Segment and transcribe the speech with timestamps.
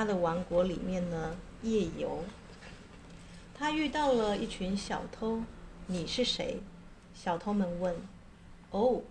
[0.00, 2.24] 他的王国里面呢，夜游。
[3.54, 5.42] 他遇到了一群小偷。
[5.88, 6.58] 你是谁？
[7.12, 7.94] 小偷们问。
[8.70, 9.02] 哦，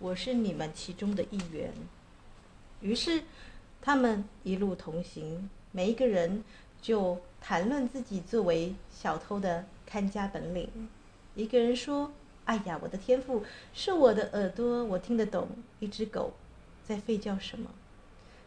[0.00, 1.72] 我是你们其中的一员。
[2.80, 3.22] 于是，
[3.80, 6.42] 他们一路同行，每一个人
[6.82, 10.68] 就谈论自己作为小偷的看家本领。
[11.36, 12.10] 一个人说
[12.46, 15.46] ：“哎呀，我的天赋是我的耳朵，我听得懂
[15.78, 16.32] 一只狗
[16.82, 17.70] 在吠叫什么。”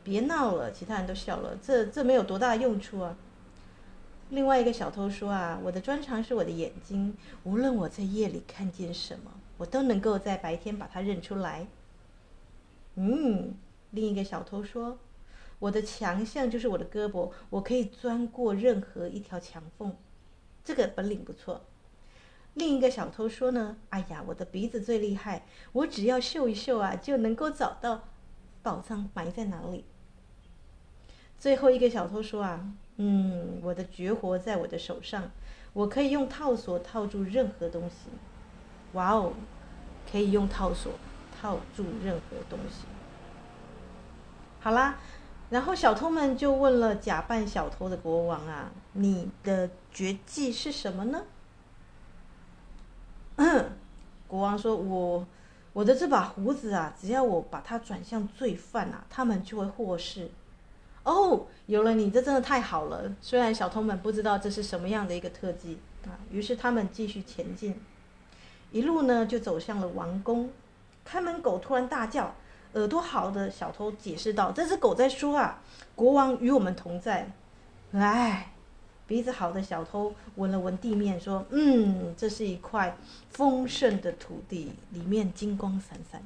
[0.08, 1.58] 别闹了，其他人都笑了。
[1.62, 3.18] 这这没有多大用处啊。
[4.30, 11.68] 另外一个小偷说：“啊，我的专长是我的眼睛，无论我在夜里看见什么，我都能够在白天把它认出来。”
[12.96, 13.54] 嗯。
[13.92, 14.98] 另一个小偷说
[15.60, 19.94] ：“我的强项就是我的胳膊，我可以钻过任何一条墙缝，
[20.64, 21.66] 这个本领不错。”
[22.56, 28.04] 另一个小偷说：“呢，哎呀，我的鼻子最厉害，我只要嗅一嗅啊，就能够找到
[28.64, 29.86] 宝藏埋在哪里。”
[31.40, 32.60] 最后一个小偷说：“啊，
[32.98, 35.30] 嗯，我的绝活在我的手上，
[35.74, 38.10] 我可以用套索套住任何东西。”
[38.94, 39.34] 哇哦，
[40.12, 40.94] 可以用套索
[41.40, 42.86] 套住任何东西。
[44.60, 44.98] 好啦，
[45.52, 51.24] 然后小偷们就问了假扮小偷的国王啊：“你的绝技是什么呢？”
[54.28, 55.28] 国王说：“我
[55.74, 60.32] 我的这把胡子啊，只要我把它转向罪犯啊，他们就会获释。”
[61.08, 63.10] 哦，有了你，这真的太好了。
[63.22, 67.80] 虽然小偷们不知道这是什么样的一个特技啊，于是他们继续前进，
[68.74, 70.50] 一路呢就走向了王宫。
[71.06, 72.36] 看门狗突然大叫。
[72.74, 75.62] 耳朵好的小偷解释道：“这只狗在说啊，
[75.96, 77.32] 国王与我们同在。”
[77.94, 78.52] 哎，
[79.08, 82.96] 鼻子好的小偷闻了闻地面，说：“嗯，这是一块
[83.32, 86.22] 丰盛的土地，里面金光闪闪。”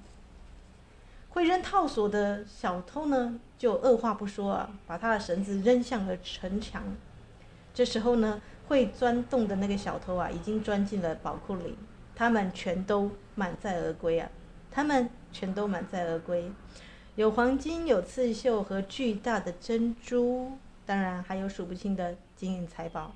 [1.32, 6.84] 会扔套索的小偷呢，就二话不说啊，把他的绳子扔向了城墙。
[7.74, 11.78] 这时候呢，会钻洞的那个小偷啊，已经钻进了宝库里，
[12.14, 14.30] 他们全都满载而归啊。
[14.70, 16.52] 他们全都满载而归，
[17.16, 20.52] 有黄金，有刺绣和巨大的珍珠，
[20.86, 23.14] 当然还有数不清的金银财宝。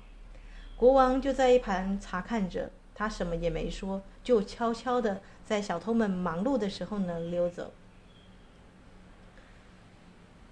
[0.76, 7.72] 国王就在一旁查看着，他什么也没说，就悄悄地在小偷们忙碌的时候呢溜走。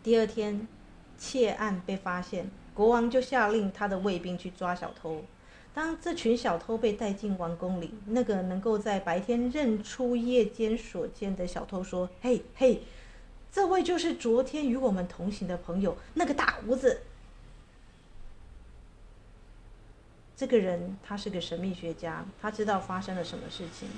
[0.05, 0.69] 第二天，
[1.17, 5.25] 窃案被发现，国王就下令他的卫兵去抓小偷。
[5.73, 12.83] 当这群小偷被带进王宫里，那个能够在白天认出夜间所见的小偷说：“嘿，嘿，
[13.51, 17.01] 这位就是昨天与我们同行的朋友，那个大胡子。
[20.37, 23.89] 这个人他是个神秘学家，他知道发生了什么事情。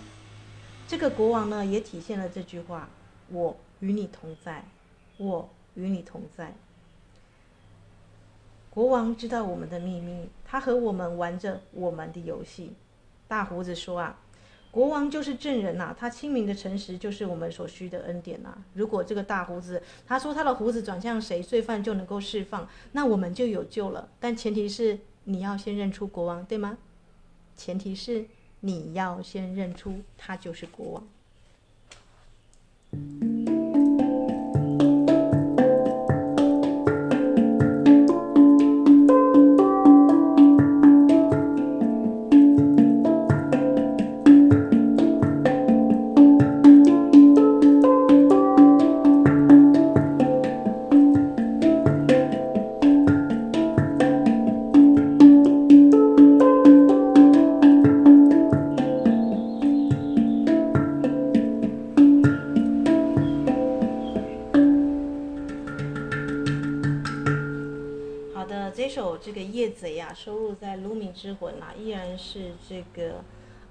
[0.86, 2.88] 这个国王呢，也体现了这句话：
[3.28, 4.64] 我与你同在，
[5.16, 6.54] 我与你同在。”
[8.68, 12.74] 国王知道我们的秘密，他和我们玩着我们的游戏。
[13.26, 14.18] 大胡子说：“啊，
[14.70, 18.58] 国王就是证人呐，他清明的诚实就是我们所需的恩典呐。
[18.74, 24.10] 如果这个大胡子他说他的胡子转向谁，罪犯就能够释放，那我们就有救了。
[24.20, 26.76] 但前提是你要先认出国王，对吗？
[27.56, 28.26] 前提是
[28.60, 31.08] 你要先认出他就是国王。”
[70.26, 73.22] 收录在《卢米之魂》啊，依然是这个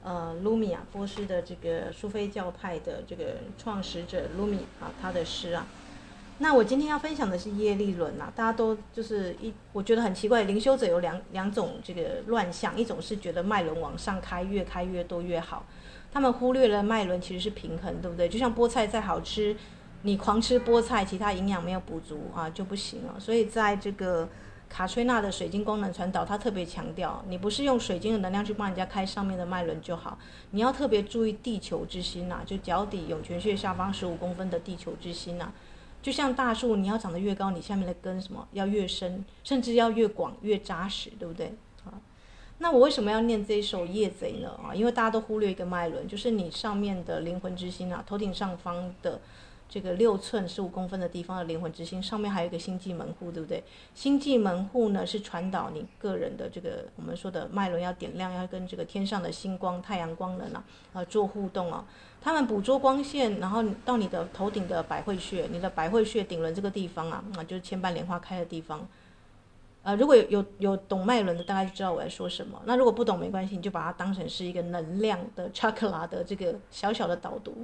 [0.02, 5.68] 呃卢米啊，波斯的这个苏菲教派的这个创始者卢米啊，他的诗啊。
[6.38, 15.66] 那我今天要分享的是耶利伦啊，大家都就是一，我觉得很奇怪，灵修者有两两种这个乱象，一种是觉得脉轮往上开，越开越多越好，
[16.10, 18.30] 他们忽略了脉轮其实是平衡，对不对？
[18.30, 19.54] 就像菠菜再好吃，
[20.04, 23.19] 你狂吃菠菜，其他营养没有补足啊就不行了。
[23.19, 24.30] 所以在这个。
[24.68, 30.18] 卡崔娜的水晶功能传导，它特别强调，你不是用水晶的能量去帮人家开上面的脉轮就好，
[30.52, 35.54] 你要特别注意地球之心呐、就脚底涌泉穴下方十五公分的地球之心呐、
[36.02, 41.56] 就像大树，你要长得越高，你下面的根什么要越深，甚至要越广越扎实，对不对？
[41.86, 41.94] 啊，
[42.58, 44.60] 那我为什么要念这一首《夜贼》呢？
[44.64, 49.22] 啊，因为大家都忽略一个脉轮，就是你上面的灵魂之心啊，头顶上方的
[49.68, 53.64] 这个六寸十五公分的地方的灵魂之心，上面还有一个星际门户，对不对？
[53.94, 60.64] 星际门户呢是传导你个人的这个我们说的脉轮要点亮，要跟这个天上的星光、太阳光能啊
[60.94, 61.86] 啊做互动啊。
[62.22, 68.88] 他们捕捉光线，然后到你的头顶的百会穴，你的百会穴顶轮这个地方啊啊，就是千瓣莲花开的地方。
[69.84, 72.60] 呃，如果有有有懂脉轮的，大概就知道我在说什么。
[72.66, 77.64] 那如果不懂没关系，你就把它当成是一个能量的查克拉的这个小小的导读，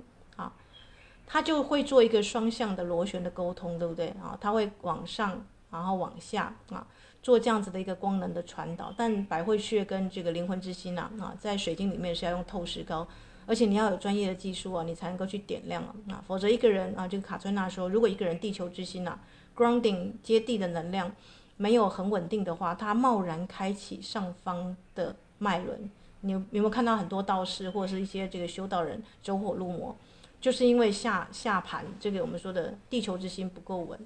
[1.32, 4.38] 它就会做一个双向的螺旋的沟通，对不对啊？
[4.42, 6.86] 它会往上，然后往下啊，
[7.24, 8.94] 做这样子的一个光能的传导。
[8.98, 13.08] 但百会穴跟这个灵魂之心啊啊，在水晶里面是要用透视膏，
[13.46, 19.18] 而且你要有专业的技术啊，你才能够去点亮啊啊，否则一个人啊，这个卡崔娜说，如果一个人地球之心啊
[19.56, 21.12] ，grounding 接地的能量。
[21.58, 25.92] 没有很稳定的话，它贸然开启上方的脉轮，
[26.22, 29.96] 你有，有没有看到很多道士或者是一些这个修道人走火入魔，
[30.42, 33.98] 就是因为下下盘这个我们说的地球之心不够稳。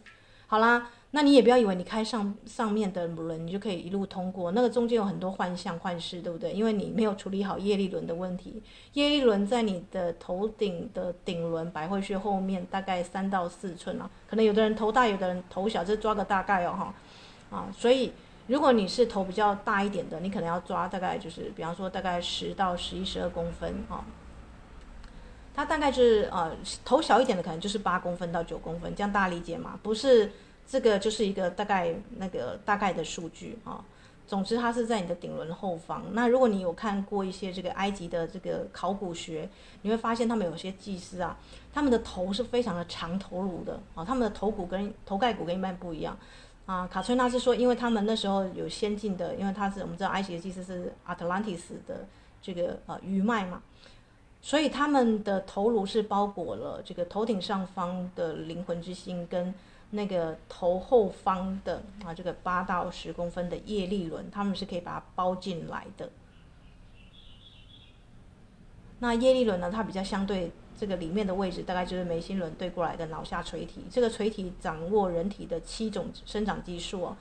[0.48, 6.54] 好啦，那你也不要以为你开上上面的轮，你就可以一路通过，那个中间有很多幻象幻视，对不对？
[6.54, 8.62] 因为你没有处理好业力轮的问题。
[8.94, 16.94] 业力轮在你的头顶的顶轮百会穴后面，大概三到四寸啊，可能有的人头大，有的人头小，这抓个大概哦哈。
[17.50, 18.12] 啊，所以
[18.46, 24.06] 如果你是头比较大一点的，你可能要抓大概就是，比方说大概十到十一、十二公分啊。
[25.56, 26.52] 它大概就是呃
[26.84, 29.80] 头小一点的，可能就是八公分到九公分，这样大家理解吗？
[29.82, 30.32] 不是
[30.68, 33.84] 这个就是一个大概那个大概的数据啊。
[34.28, 36.04] 总之，它是在你的顶轮后方。
[36.14, 39.48] 那如果你有看过一些这个埃及的这个考古学，
[39.84, 41.38] 你会发现他们有些祭司啊，
[41.72, 46.18] 他们的头是非常的长头颅的啊，他们的头骨跟头盖骨跟一般不一样。
[46.66, 52.08] 啊，卡崔娜是说，因为他们那时候有先进的，因为他是我们知道埃及的祭司是阿特兰蒂斯的
[52.42, 53.62] 这个呃余脉嘛，
[54.46, 59.52] 所以他们的头颅是包裹了这个头顶上方的灵魂之心跟
[59.90, 66.12] 那个头后方的啊这个八到十公分的叶力轮，他们是可以把它包进来的。
[69.00, 70.52] 那叶力轮呢，它比较相对。
[70.78, 77.18] 这个里面的位置大概就是眉心轮对过来的脑下垂体，这个垂体掌握人体的七种生长激素哦，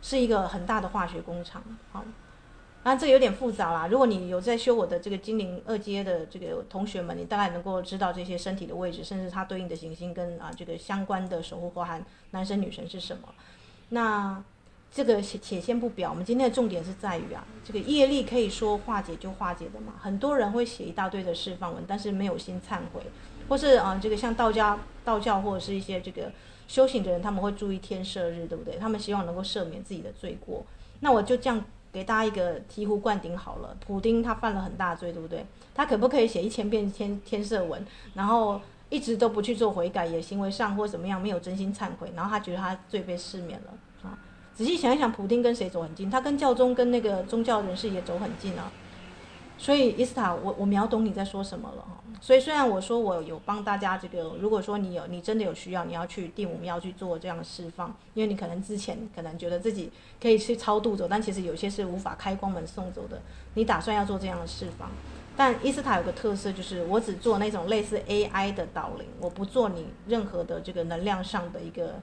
[0.00, 1.62] 是一个很大的化学工厂。
[1.92, 2.02] 好，
[2.86, 3.88] 那这个有点复杂啦。
[3.88, 12.00] 如果你有在修我的这个精灵二阶的这个同学们，你大概能够知道这些身体的位置，甚至它对应的行星跟啊这个相关的守护或含
[12.30, 13.22] 男神女神是什么。
[13.88, 14.40] 那
[14.92, 19.94] 这个且且先不表，我们今天的重点是在于啊，这个业力可以说化解就化解的嘛。
[20.00, 23.02] 很多人会写一大堆的释放文，但是没有心忏悔，
[23.48, 26.30] 或是啊，这个像道家、道教或者是一些这个
[26.68, 28.76] 修行的人，他们会注意天赦日，对不对？
[28.76, 30.64] 他们希望能够赦免自己的罪过。
[31.00, 31.62] 那我就这样
[31.92, 33.76] 给大家一个醍醐灌顶好了。
[33.84, 35.44] 普丁他犯了很大罪，对不对？
[35.74, 44.18] 他可不可以写一千遍天天赦文，然后一直都不去做悔改，也行为上或怎么样没有真心忏悔，然后他觉得他罪被赦免了啊？
[44.54, 46.10] 仔细想一想，普丁跟谁走很近？
[46.10, 48.70] 他跟教宗、跟那个宗教人士也走很近啊。
[49.58, 52.00] 所以伊斯塔，我我秒懂你在说什么了哈。
[52.20, 63.20] 所以虽然我说我有帮大家这个，如果说你有你真的有需要，你要去第五庙去做这样的释放，因为你可能之前可能觉得自己可以去超度走，但其实有些是无法开光门送走的。
[63.54, 64.90] 你打算要做这样的释放，
[65.36, 72.00] 但伊斯塔有个特色，就是我只做那种类似 AI 的导灵，我不做你任何的这个能量上的一个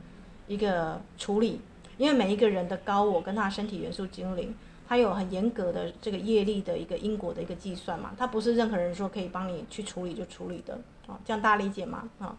[0.47, 1.61] 一个处理。
[1.97, 4.55] 因为每一个人的高我跟他身体元素精灵，
[4.87, 10.73] 它有很严格的这个业力的一个因果的一个计算嘛，它不是任何人说可以帮你去处理就处理的
[11.07, 12.09] 啊，这样大家理解吗？
[12.19, 12.35] 啊，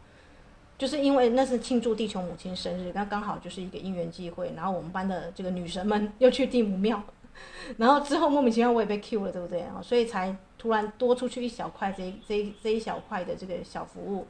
[0.77, 7.03] 就是因为那是庆祝地球母亲生日，那刚好就是一个因缘际会，然后我们班的这个女神们又去地母庙，
[7.79, 9.81] 然后之后莫名其妙我也被 Q 了，对不对啊？
[9.83, 14.27] 所以才突然多出去一小块这这这一小块的这个小服务，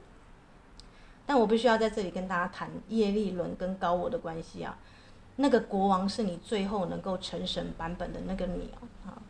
[1.26, 4.78] 但我必须要在这里跟大家谈业力轮跟高我的关系啊。
[5.36, 8.70] 那个国王是你最后能够成神版本的那个你
[9.04, 9.20] 啊，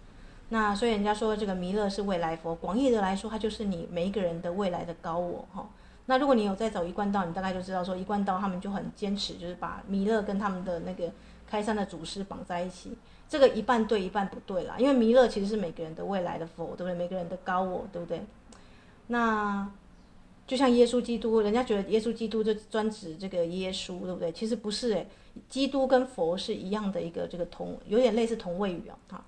[0.51, 5.69] 那所以人家说这个弥勒是未来佛，广义的来说，它就是你每一个人的未来的高我哈。
[6.07, 11.11] 那如果你有在走一贯道，你大概就知道说一贯道他们就很坚持，就是把弥勒跟他们的那个
[11.47, 12.97] 开山的祖师绑在一起，
[13.29, 16.95] 这个一半对一半不对啦，因为弥勒其实是每个人的未来的佛，对不对？
[16.95, 18.23] 每个人的高我，对不对？
[19.07, 19.71] 那。
[20.47, 24.31] 就像耶稣基督，人家觉得耶稣基督就专指这个耶稣，对不对？
[24.31, 25.09] 其实不是诶，
[25.49, 28.99] 基督跟佛是一样的一个这个同，有点类似同位语啊。
[29.09, 29.25] 哈，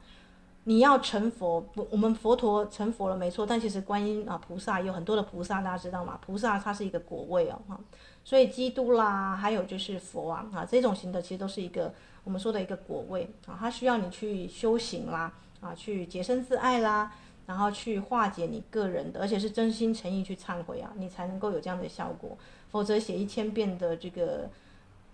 [0.64, 6.18] 你要成佛，不，我们佛陀成佛了没错，但其实观音啊菩萨有很多的菩萨，大家知道吗？
[6.24, 7.78] 菩萨它是一个果位哦，哈，
[8.24, 11.92] 所以基督啦，还有就是佛啊，啊这种行的其实都是一个
[12.24, 17.12] 我们说的一个果位啊，它需要你去修行啦，啊，去洁身自爱啦，
[17.46, 22.36] 然后去化解你个人的，而且是真心诚意去忏悔啊，你才能够有这样的效果。
[22.68, 24.50] 否则写一千遍的这个，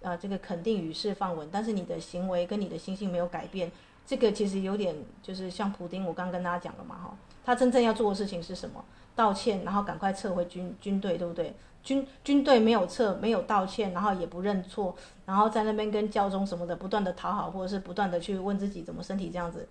[0.02, 3.71] 呃，这个肯定语释放文，但是你的行为跟你的心性没有改变，
[4.06, 8.85] 这个其实有点就是像普丁，我刚跟大家讲了嘛，哈，他真正要做的事情是什么？
[9.14, 11.54] 道歉，然后赶快撤回军军队，对不对？
[11.82, 14.94] 军军队没有撤，没有道歉，然后也不认错，
[15.26, 19.68] 然后在那边跟教宗什么的不断的讨好，或者是不断的去问自己怎么身体这样子，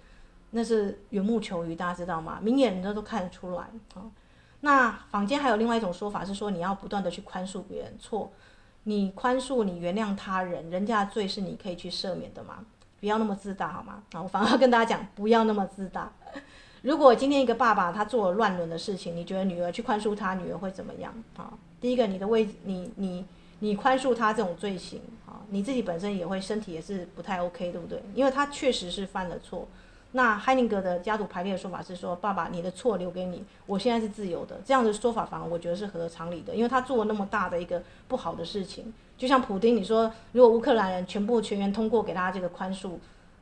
[0.52, 2.40] 那是缘木求鱼，大家知道吗？
[2.42, 3.64] 明眼人都都看得出来
[3.96, 4.04] 啊。
[4.60, 8.32] 那坊间还有另外一种说法是说，你要不断的去宽恕别人错，
[8.84, 12.66] 你宽恕你原谅他人，人家的罪是你可以去赦免的嘛，
[13.00, 14.02] 不要那么自大好吗？
[14.14, 16.12] 啊，我反而要跟大家讲，不要那么自大。
[16.82, 21.14] 如果今天一个爸爸他做了乱伦的事情，你觉得女儿去宽恕他，女儿会怎么样？
[21.38, 23.24] 啊，第一个，你的位，你你
[23.60, 28.02] 你宽恕他这种罪行，啊，你自己本身也会身体也是不太 OK，对不对？
[28.16, 29.68] 因为他确实是犯了错。
[30.14, 34.60] 那海宁格的家族排列的说法是说，爸爸，你的错留给你，我现在是自由的。
[34.66, 42.92] 这样的说法反而我觉得是合常理的，因为他做了那么大的一个不好的事情，就像普丁，你说如果乌克兰人全部全员通过给他这个宽恕。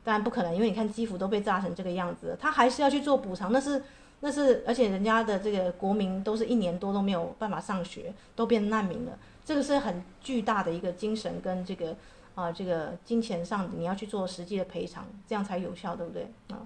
[0.01, 3.51] 当然不可能，因为你看基辅都被炸成这个样子，他还是要去做补偿。
[3.51, 3.83] 那是
[4.21, 9.11] 那是，而且人家的这个国民都是一年多都没有办法上学，都变难民了。
[9.45, 11.95] 这个是很巨大的一个精神跟这个
[12.39, 16.65] 啊、这个金钱上你要去做实际的赔偿，这样才有效，对不对啊？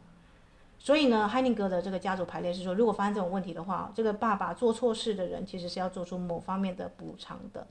[0.77, 7.65] 所以呢，海宁格的这个家族排列是说，如果发生这种问题的话，这个爸爸做错事的人其实是要做出某方面的补偿的。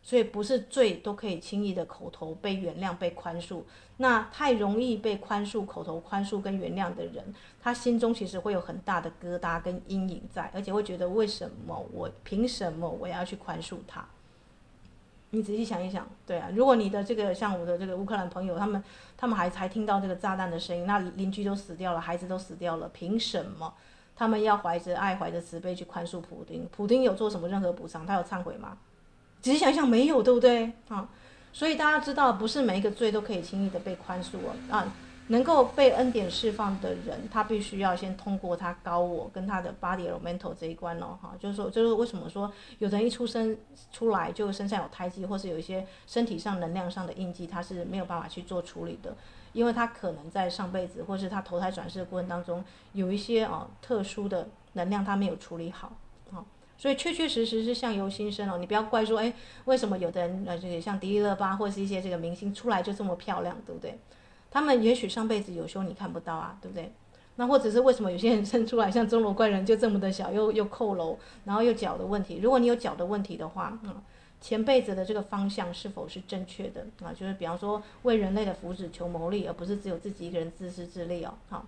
[0.00, 3.62] 所以不是罪都可以轻易的口头被原谅、被宽恕。
[3.98, 14.06] 那太容易被宽恕、口头宽恕跟原谅的人，他心中其实会有很大的疙瘩跟阴影在，而且会觉得为什么我凭什么我要去宽恕他？
[15.30, 18.82] 你仔细想一想，对啊，如果你的这个像我的这个乌克兰朋友，他们
[19.16, 23.74] 他们还还听到这个炸弹的声音，那邻居都死掉了，孩子都死掉了，凭什么
[24.16, 26.66] 他们要怀着爱、怀着慈悲去宽恕普丁？
[26.72, 28.06] 普丁有做什么任何补偿？
[28.06, 28.78] 他有忏悔吗？
[29.40, 30.72] 仔细想想，没有，对不对？
[30.88, 31.08] 啊，
[31.52, 34.78] 所以大家知道，不是每一个罪都可以轻易的被宽恕啊。
[34.78, 34.92] 啊，
[35.28, 41.18] 能够被恩典释放的人，他必须要先通过他高我跟他的 body elemental 这一关哦。
[41.22, 43.56] 哈，就是说，就是为什么说有人一出生
[43.92, 49.16] 出来就身上有胎记，或是有一些身体上能量上的印记，他是没有办法去做处理的，
[49.52, 55.92] 因为他可能在上辈子或是他投胎转世的过程当中，有一些哦特殊的能量他没有处理好。
[56.80, 59.32] 所以确确实实是相由心生哦，你不要怪说，哎，
[59.64, 63.98] 为什么有的人呃，这个像迪丽热巴或是一些这个明星出来就这么漂亮，对不对？
[64.50, 66.92] 他们也许上辈子有修你看不到啊，对不对？
[67.36, 72.40] 那或者是为什么有些人生出来像钟楼怪人就这么的小，又 又佝僂，然后又脚的问题？
[72.42, 73.94] 如果你有脚的问题的话，嗯，
[74.40, 77.12] 前辈子的这个方向是否是正确的啊？
[77.12, 81.64] 就是比方说为人类的福祉求谋利，而不是只有自己一个人自私自利哦，好。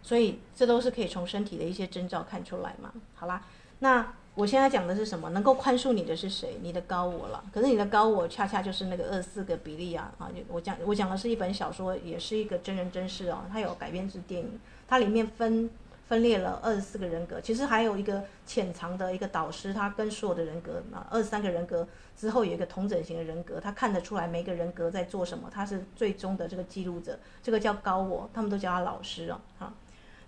[0.00, 2.92] 所以这都是可以从身体的一些征兆看出来嘛。
[3.14, 3.44] 好啦，
[3.80, 5.28] 那我现在讲的是什么？
[5.30, 6.58] 能够宽恕你的是谁？
[6.62, 7.42] 你的高我了。
[7.52, 10.30] 可是你的高我恰恰就是那个二十四个比例啊啊！
[10.46, 13.38] 我讲我讲的是一本小说，也是一个真人真事哦。
[13.50, 15.68] 它有改编自电影，它里面分
[16.06, 17.40] 分裂了二十四个人格。
[17.40, 29.40] 其实还有一个潜藏的一个导师，他跟所有的人格啊，二十三个人格之后有一个同整型的人格，他看得出来每个人格在做什么，他是最终的这个记录者，这个叫高我，他们都叫他老师哦。
[29.58, 29.74] 哈。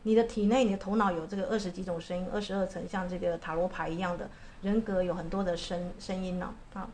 [0.03, 4.31] 你的体内，你的头脑有这个二十几种声音，二十二层，像这个塔罗牌一样的
[4.63, 6.55] 人格，有很多的声声音呢。
[6.73, 6.89] 啊，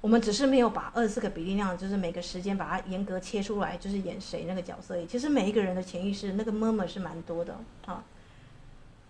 [0.00, 5.04] 我们只是没有把二十四个比例量，就是每个时间把它严格切出来，就是演谁那个角色。
[5.04, 8.02] 其实每一个人的潜意识那个妈妈是蛮多的啊。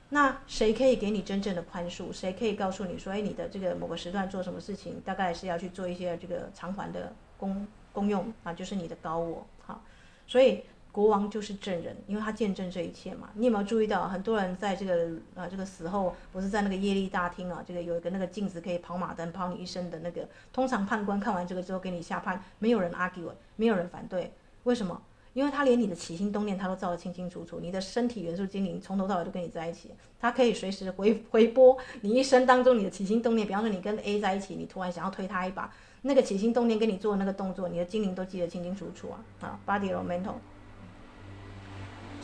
[0.09, 2.13] 那谁可以给你真正的宽恕？
[2.13, 9.47] 谁可以告诉你说，哎，你的这个某个时段做什么事情，大概是要去做一些这个偿还的功功用啊，就是你的高我。
[9.65, 9.81] 好，
[10.27, 10.65] 所以。
[10.97, 13.29] 国王就是证人，因为他见证这一切嘛。
[13.35, 20.27] 你有没有注意到，很多人在这个呃这个死后，不是在那个耶利大厅啊，这个有一个那个镜子可以跑马灯跑你一生的那个。
[20.55, 24.33] 通常判官看完这个之后给你下判，没有人 argue，没有人反对。
[24.63, 25.03] 为什么？
[25.35, 33.47] 因为他连你的起心动念他都照得清清楚楚，你的身体元素精灵从头到尾都跟你在一起，他可以随时回回播你一生当中你的起心动念。
[33.47, 40.37] 比方说你跟 A 在一起，你突然想要推他一把，那个起心动念跟你做的那个动作，你的精灵都记得清清楚楚啊啊，body elemental。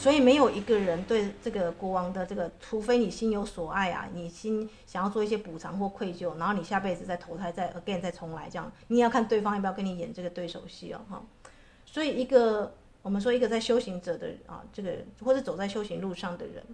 [0.03, 11.23] 所以没有一个人对这个国王的这个，除非你心有所爱啊，你心想要做一些补偿或愧疚，然后你下辈子再投胎再 again 再重来这样，你也要看对方要不要跟你演这个对手戏哦哈。
[11.87, 14.91] 所以一个我们说一个在修行者的啊，这个
[15.25, 16.65] 或者走在修行路上的人，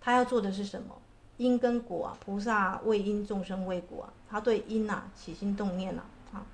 [0.00, 0.96] 他要做的是什么？
[1.36, 6.02] 因跟果啊，菩萨为因，众生为果啊，他对因呐起心动念呐
[6.32, 6.46] 啊，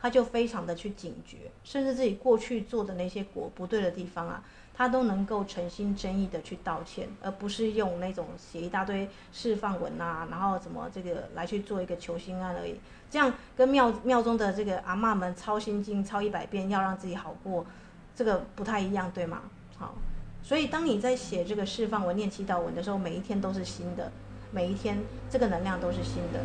[0.00, 4.42] 他就非常的去警觉，甚至自己过去做的那些果不对的地方啊，
[4.76, 12.78] 他都能够诚心真意的去道歉，而不是用那种写一大堆释放文啊，然后怎么这个来去做一个求心安而已。
[13.10, 17.64] 这样跟庙庙中的这个阿嬷们抄心经抄一百遍，要让自己好过，
[18.14, 19.42] 这个不太一样，对吗？
[19.78, 19.94] 好，
[20.42, 24.12] 所以当你在写这个释放文、念祈祷文的时候，每一天都是新的，
[24.50, 24.98] 每一天
[25.30, 26.40] 这个能量都是新的。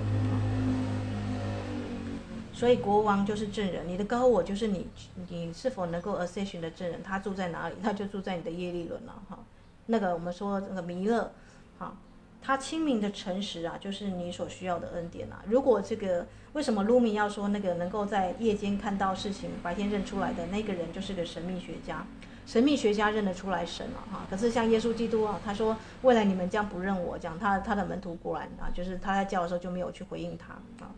[2.61, 4.85] 所以国王就是证人，你的高我就是你，
[5.29, 7.01] 你是否能够 ascension 的证人？
[7.01, 7.75] 他住在哪里？
[7.81, 9.39] 他就住在你的业力轮了，哈。
[9.87, 11.31] 那个我们说那个弥勒，
[11.79, 11.97] 哈，
[12.39, 15.41] 他清明的诚实啊，就是你所需要的恩典啊。
[15.47, 22.05] 如果这个为什么卢米要说那个能够在夜间看到事情，白天认出来的那个人就是个神秘学家？
[22.45, 24.27] 神秘学家认得出来神了，哈。
[24.29, 30.53] 可是像耶稣基督啊，他说未来你们将不认我，讲他他的门徒果然啊，就是他在叫的时候就没有去回应他
[30.85, 30.91] 啊。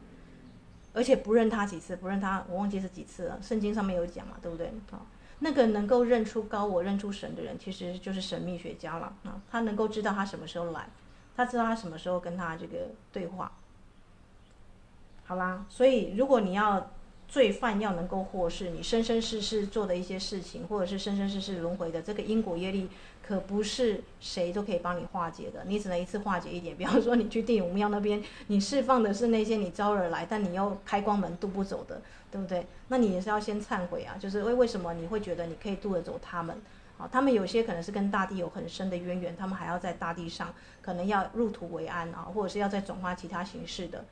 [0.94, 3.40] 而且不认他几次，不认他，我忘记是几次了。
[3.42, 4.68] 圣经上面有讲嘛，对不对？
[4.92, 5.02] 啊，
[5.40, 9.42] 那个能够认出高我、认出神的人，其实就是神秘学家了啊。
[9.52, 10.88] 他能够知道他什么时候来，
[11.36, 13.52] 他知道他什么时候跟他这个对话。
[15.26, 16.92] 好啦，所以如果你要。
[17.34, 22.88] 罪犯要能够获释，你生生世世做的一些事情，或者是生生世世轮回的这个因果业力，
[23.28, 25.64] 可不是谁都可以帮你化解的。
[25.66, 26.78] 你只能一次化解一点。
[26.78, 32.68] 比方说，你去地武庙那边，你释放的是那些你招惹来，但你又开光门渡不走的，对不对？
[32.90, 34.16] 那你也是要先忏悔啊。
[34.20, 36.56] 就是为为什么你会觉得你可以渡得走他们？
[37.00, 40.54] 啊，他们有些可能是跟大地有很深的渊源，他们还要在大地上
[40.84, 44.06] 可能要入土为安啊，或者是要再转化其他形式的。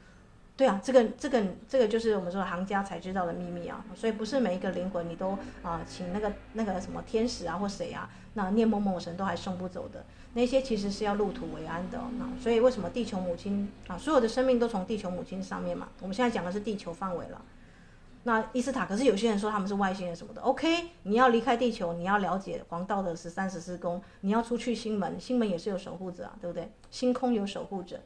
[0.57, 12.29] 对啊，这个这个这个就是我们说行家才知道的秘密啊，所以不是每一个灵魂你都啊请那个那个什么天使啊或谁啊，那念某某神都还送不走的，那些其实是要入土为安的啊。
[12.39, 15.87] 所以为什么地球母亲啊，所有的生命都从地球母亲上面嘛？
[15.99, 17.41] 我们现在讲的是地球范围了。
[18.23, 20.41] 那伊斯塔，可是有些人说他们是外星人什么的。
[20.41, 26.69] OK，你要离开地球，你要了解黄道的十三十四宫，你要出去星门，星门也是有守护者啊，对不对？
[26.91, 27.99] 星空有守护者。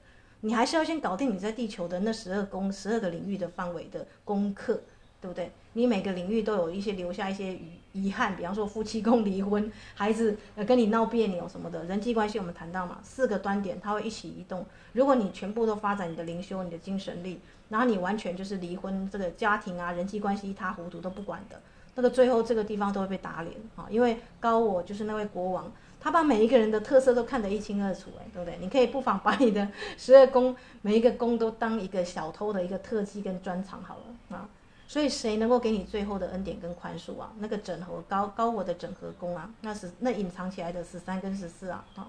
[0.45, 4.79] 你还是要先搞定你在地球的那十二宫、十二个领域的范围的功课，
[5.19, 5.51] 对不对？
[5.73, 14.63] 你每个领域都有一些留下一些遗遗憾，比方说夫妻宫离婚、孩子呃跟你闹别扭什么的，人际关系我们谈到嘛，四个端点它会一起移动。
[14.93, 21.59] 如果你全部都发展你的灵修、你的精神力，然后你完全就是离婚，这个家庭啊、人际关系一塌糊涂都不管的，
[21.95, 23.87] 那个最后这个地方都会被打脸啊！
[23.89, 25.71] 因为高我就是那位国王。
[26.05, 28.59] 他把每一个人的特色都看得一清二楚，哎，对不对？
[28.61, 34.47] 你可以不妨把你的 十二宫每一个宫都当一个小偷的一个特技跟专长好了啊。
[34.87, 37.33] 所以谁能够给你最后的恩典跟宽恕啊？
[37.39, 42.07] 那个整合高高我的整合宫啊，那是那隐藏起来的十三跟十四啊，啊，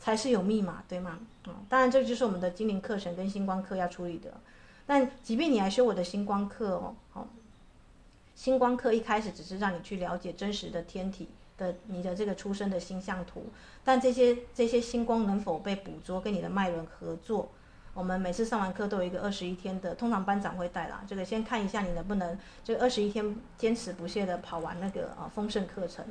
[0.00, 1.20] 才是有密码，对吗？
[1.44, 4.34] 啊，当然这就是我们的精灵课程跟星光课要处理的。
[4.84, 7.28] 但即便你来修我的星光课哦，好，
[8.34, 11.28] 星光课一开始只是让你去了解真实的天体。
[11.56, 13.46] 的你的这个出生的星象图，
[13.84, 17.50] 但这些这些星光能否被捕捉，跟你的脉轮合作？
[17.94, 21.04] 我们每次上完课都有一个二十一天的，通常班长会带啦。
[21.06, 26.02] 这个先看一下你能不能，这二十一天坚持不懈的跑完那个啊丰盛课程。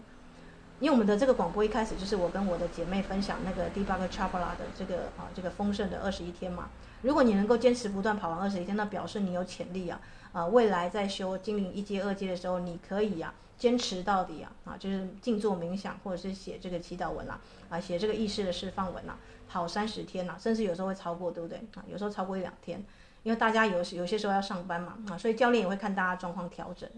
[0.80, 6.70] 因为我们的这个广播一开始就是我跟我的姐妹分享那个 Deepak Chopra 的这个啊这个丰盛的二十一天嘛。
[7.02, 10.00] 如果你能够坚持不断跑完二十一天，那表示你有潜力啊
[10.34, 13.34] 啊，未来在修精灵一阶二阶的时候，你可以啊。
[13.62, 19.16] 坚持到底啊啊，就是静坐冥想，或者是写这个祈祷文啦，啊，写这个意识的释放文啦，
[19.48, 21.86] 跑三十天呐，甚至有时候会超过，对不对啊？
[21.88, 22.84] 有时候超过一两天，
[23.22, 26.90] 因为大家有有些时候要上班嘛啊，所以教练也会看大家状况调整。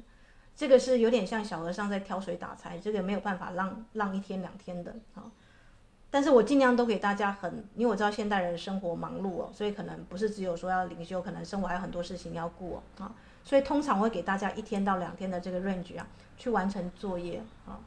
[0.56, 5.24] 这个是有点像小和尚在挑水打柴，这个没有办法让让一天两天的啊。
[6.10, 13.12] 但是我尽量都给大家很，因为我知道现代人生活忙碌哦，所以可能不是只有说要灵修，可能生活还有很多事情要顾啊。
[13.46, 17.80] 所以通常会给大家一天到两天的这个 range 啊，去完成作业啊。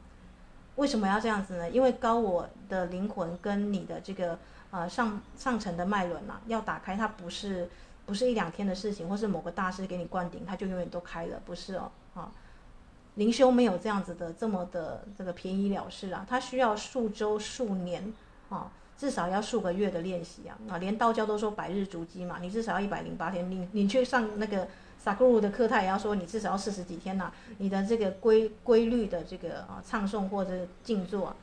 [0.75, 1.67] 为什么要这样子呢？
[1.71, 4.37] 因为高我的灵魂跟你的这个
[4.69, 7.67] 呃上上层的脉轮呐，要打开，它不是
[8.05, 11.91] 不是一两天的事情，或是某个大师给你灌顶，它就永远都开了，不是哦。
[12.13, 12.31] 啊，
[13.15, 18.13] 灵修没有这样子的这么的这个便宜了事啊，它需要数周数年
[18.49, 20.55] 啊，至少要数个月的练习啊。
[20.69, 24.67] 啊，连道教都说百日筑基嘛，你至少要一百零八天，你你去上那个。
[25.07, 31.33] 萨古鲁的课，他也要说你至少要四十几天呐、你的这个规规律的这个啊唱诵或者静坐，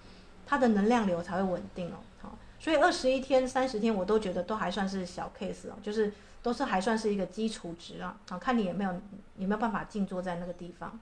[0.44, 1.96] 它的能量流才会稳定哦。
[2.20, 8.14] 好，所以二十一天、三十天，我都觉得都还算是小 case 哦，就是都是还算是一个基础值啊。
[8.28, 8.92] 好，看你有没有
[9.38, 11.00] 有没有办法静坐在那个地方。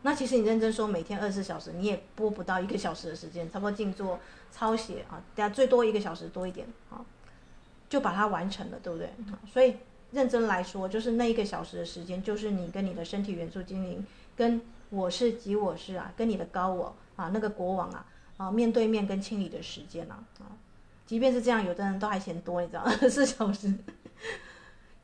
[0.00, 4.18] 那其实你认真说，每天二十四小时，你也播不到一个小时的时间，差不多静坐
[4.50, 7.04] 抄写啊，大家最多一个小时多一点啊，
[7.90, 9.12] 就把它完成了，对不对？
[9.52, 9.76] 所以。
[10.16, 14.02] 认真来说，就是那一个小时的时间，就是你跟你的身体元素精灵，
[14.34, 18.06] 跟我是即我是啊，跟你的高我啊，那个国王啊
[18.38, 20.56] 啊面对面跟清理的时间啊啊，
[21.04, 22.88] 即便是这样，有的人都还嫌多，你知道？
[23.10, 23.70] 四小时。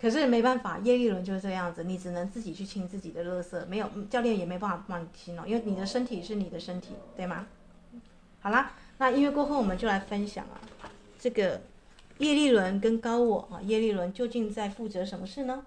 [0.00, 7.46] 可是没办法，业力轮就是这样子，你只能自己去清自己的垃圾，没有教练也没办法帮你清哦，因为你的身体是你的身体，对吗？
[8.40, 10.58] 好啦，那音乐过后我们就来分享啊，
[11.20, 11.60] 这个
[12.22, 15.66] 业力轮跟高我啊，业力轮究竟在负责什么事呢？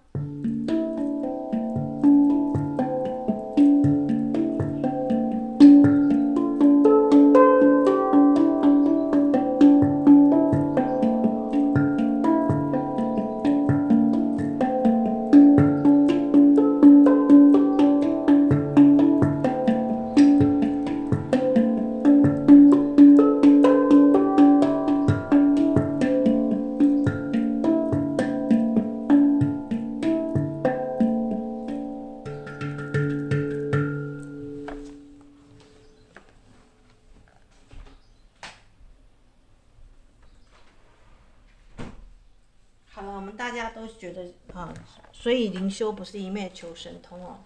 [45.66, 47.40] 灵修不是一昧求神通哦，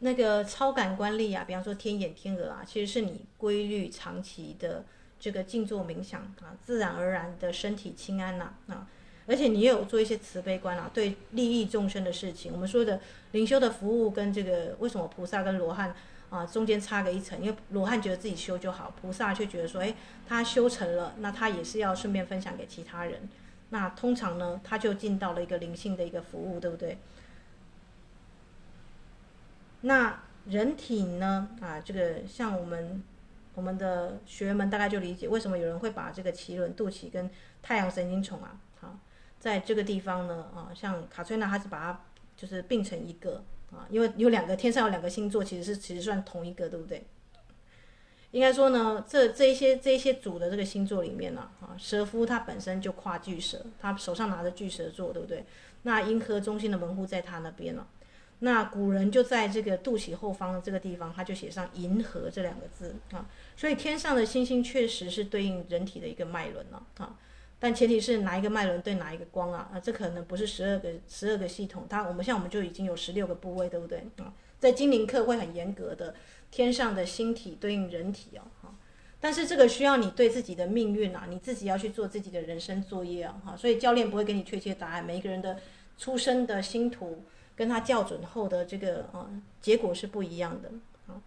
[0.00, 4.84] 那个超感官力啊，比方说天眼天鹅啊，其实是你规律长期的
[5.18, 8.86] 这个静坐冥想啊，自然而然的身体轻安呐啊，啊，
[9.26, 12.52] 而且你也有做一些慈悲观啊，对利益众生的事情。
[12.52, 13.00] 我们说的
[13.32, 15.96] 灵修的服务跟这个为什么菩萨跟罗汉
[16.28, 17.42] 啊中间差个一层？
[17.42, 19.94] 因为罗汉觉得自己修就好，菩萨却觉得说，哎，
[20.28, 23.26] 他修成了，那他也是要顺便分享给其他人。
[23.70, 26.98] 那通常呢，他就进到了一个灵性的一个服务，对不对？
[29.86, 31.48] 那人体呢？
[31.60, 33.00] 啊，这个像我们
[33.54, 37.30] 我们的学员们大概就理解为什么有人会把这个脐轮、肚脐跟
[37.62, 38.98] 太阳神经丛啊，啊，
[39.38, 42.00] 在这个地方呢，啊，像卡崔娜，他是把它
[42.36, 47.06] 就是并成一个啊，因为有两个天上有两个星座，其实是其实算同一个，对不对？
[48.32, 55.46] 应该说呢，这这一些这一些组的这个星座里面呢，啊，蛇夫他本身就跨巨蛇，他手上拿着巨蛇座，对不对？
[55.82, 57.86] 那银河中心的门户在他那边了。
[58.40, 63.26] 那古人就在这个肚脐后方的这个地方，他就写上银河这两个字啊。
[63.56, 67.16] 所以天上的星星确实是对应人体的一个脉轮了啊。
[67.58, 69.70] 但前提是哪一个脉轮对哪一个光啊？
[69.72, 74.32] 啊，这可能不是十二个十二个系统，它我们像我们就已经有十六个部位，对不对啊？
[74.58, 76.14] 在精灵课会很严格的。
[76.48, 78.74] 天上的星体对应人体哦，哈，
[79.20, 85.58] 但是这个需要你对自己的命运啊，你自己要去做自己的人生作业啊，哈，所以教练不会给你确切答案，每一个人的
[85.98, 87.24] 出生的星图
[87.56, 89.28] 跟他校准后的这个啊
[89.60, 90.70] 结果是不一样的
[91.08, 91.18] 啊，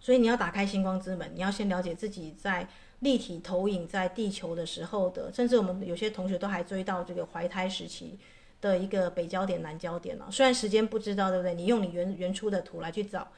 [0.00, 2.66] 所以你要打开星光之门，你要先了解自己在
[3.00, 8.18] 立体投影在地球的时候的，甚至我们有些同学都还追到这个怀胎时期。
[8.60, 11.52] 的一个北焦点、南焦点了，虽然时间不知道，对不对？
[11.52, 13.28] 你用你原原初的图来去找，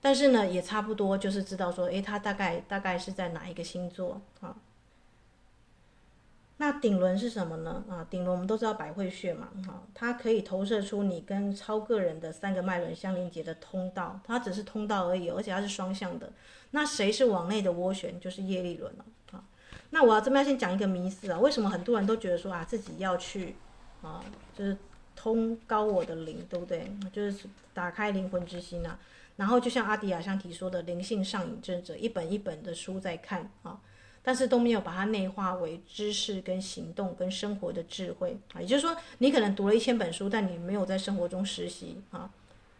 [0.00, 4.54] 但是呢，也差不多就是知道说，诶，它大概大概是在哪一个星座啊？
[6.62, 7.84] 那顶轮是什么呢？
[7.88, 16.30] 啊，顶轮我们都知道百会穴嘛，哈，它可以投射出你跟超个人的三个脉轮相连接的通道，它只是通道而已，而且它是双向的。
[16.70, 18.20] 那谁是往内的涡旋？
[18.20, 19.42] 就是业力轮了啊。
[19.90, 23.56] 那我要这边要先讲一个迷思啊，为什么很多人都觉得说啊，自己要去。
[24.00, 24.24] 啊，
[24.56, 24.76] 就是
[25.16, 26.88] 通高我的灵，对不对？
[27.12, 28.96] 就是打开灵魂之心啊。
[29.34, 33.80] 然后就像阿迪亚香提说的，灵性上瘾症者一本一本的书在看啊，
[34.22, 38.60] 但是都没有把它内化为知识跟行动跟生活的智慧啊。
[38.60, 42.30] 也就是说，你可能读了一千本书，但你没有在生活中实习啊。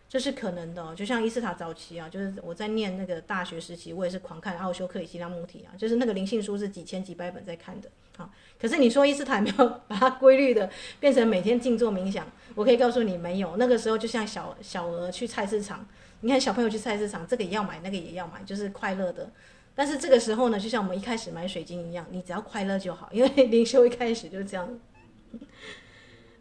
[0.08, 8.28] 这是可能的，就像伊斯塔早期啊，就是我在念那个大学时期，我也是狂看奥修克里希那穆提啊，就是那个灵性书是几千几百本在看的啊。
[8.60, 12.26] 可是你说伊斯塔没有把它规律的变成每天静坐冥想？
[12.54, 13.56] 我可以告诉你没有。
[13.56, 15.88] 那个时候就像小小鹅去菜市场，
[16.20, 19.30] 你看小朋友去菜市场，这个也要买，那个也要买，就是快乐的。
[19.74, 24.78] 但是这个时候呢，就像我们一开始买水晶一样，你只要快乐就好，因为灵修一开始就这样。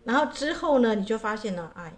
[0.04, 1.94] 然后之后呢，你就发现了，哎。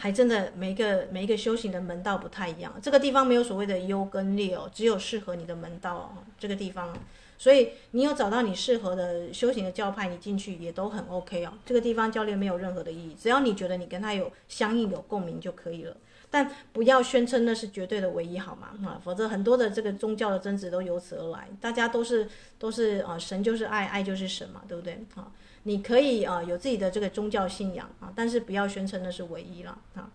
[0.00, 6.96] 还真的每一个每一个修行的门道不太一样，这个地方没有所谓的优跟劣哦，只有适合你的门道哦，这个地方，
[7.36, 11.52] 所以你有找到你适合的修行的教派，你进去也都很 OK 哦。
[11.66, 15.96] 这个地方教练没有任何的意义，只要你觉得你跟他有相应有共鸣就可以了，
[16.30, 18.68] 但不要宣称那是绝对的唯一好吗？
[18.84, 25.32] 啊，否则很多的这个宗教的争执都由此而来，大家都是都是啊，神就是爱，爱就是神嘛，对不对啊？
[25.62, 30.10] 你可以啊、有自己的这个宗教信仰啊，但是不要宣称那是唯一了啊。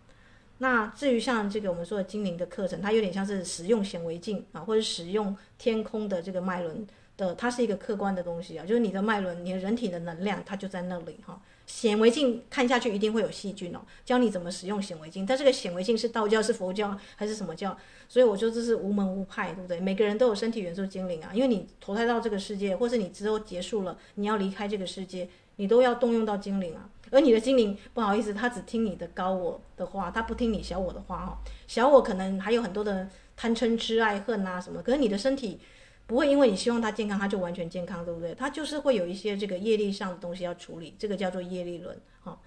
[0.59, 11.41] 那至于像这个我们说的精灵的课程，它有点像是使用显微镜啊，或者使用天空的这个脉轮的，它是一个客观的东西啊，就是你的脉轮，你的人体的能量，它就在那里哈。
[11.65, 15.25] 显微镜看下去一定会有细菌哦，教你怎么使用显微镜。
[15.25, 17.75] 但这个显微镜是道教、是佛教还是什么教？
[18.07, 19.79] 所以我说这是无门无派，对不对？
[19.79, 26.89] 每个人都有身体元素精灵啊，因为你投胎到这个世界，或是你之后结束了，你要离开这个世界，你都要动用到精灵啊。
[27.11, 31.37] 而你的精灵不好意思，他只听你的高我的话，他不听你小我的话哦。
[31.67, 35.59] 小我可能还有很多的贪嗔痴爱恨啊什么，可是你的身体
[36.05, 38.33] 不会因为你希望他健康，他就完全健康，对不对？
[38.35, 42.39] 他就是会有一些这个业力上的东西要处理，这个叫做业力轮哈，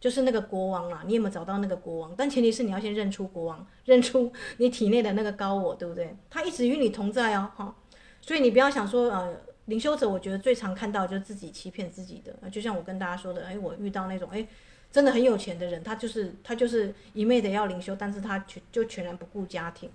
[0.00, 2.14] 就是那个国王啊，你有没有找到那个国王？
[2.16, 6.16] 但前提是你要先认出国王，认出你体内的那个高我，对不对？
[6.28, 7.76] 他一直与你同在哦，哈，
[8.20, 9.36] 所以你不要想说呃。
[9.66, 14.46] 灵修者，我觉得最常看到就是自己欺骗自己的，就像我跟大家说的，哎，我遇到那种哎，
[14.92, 19.88] 真的很有钱的人，他就是他就是一昧的要灵修，但是他全就全然不顾家庭。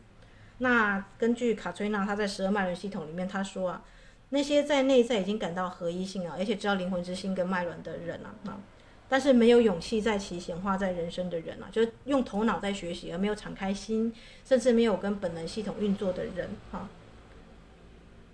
[0.59, 3.83] 那根据卡崔娜他在十二脉轮系统里面他说啊，
[4.29, 8.59] 那些在内在已经感到合一性啊，而且知道灵魂之心跟脉轮的人啊啊，
[9.07, 14.13] 但是没有勇气在其显化在人生的人啊，就是用头脑在学习而没有敞开心，
[14.45, 16.89] 甚至没有跟本能系统运作的人啊。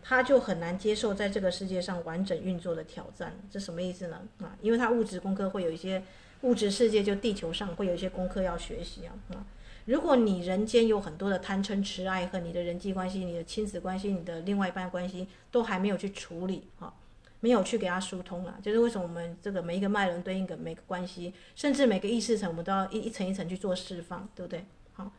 [0.08, 4.22] 他就很难接受在这个世界上完整运作的挑战，这什么意思呢？
[4.40, 6.04] 啊，因为他物质功课会有一些
[6.42, 9.14] 物质世界，就地球上会有一些功课要学习啊。
[9.34, 9.42] 啊，
[9.86, 16.94] 如果你人间有很多的贪嗔痴爱恨，你的人际关系、你的亲子关系、你的另外一半关系都还没有去处理啊，
[17.40, 24.66] 没有去给他疏通啊，就是为什么我们这个每一个脉轮对应的每个关系，甚至每个意识层，我们都要一一层一层去做释放，对不对？
[24.94, 25.12] 好，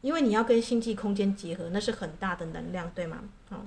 [0.00, 3.24] 因为你要跟星际空间结合，那是很大的能量，对吗？
[3.48, 3.66] 好。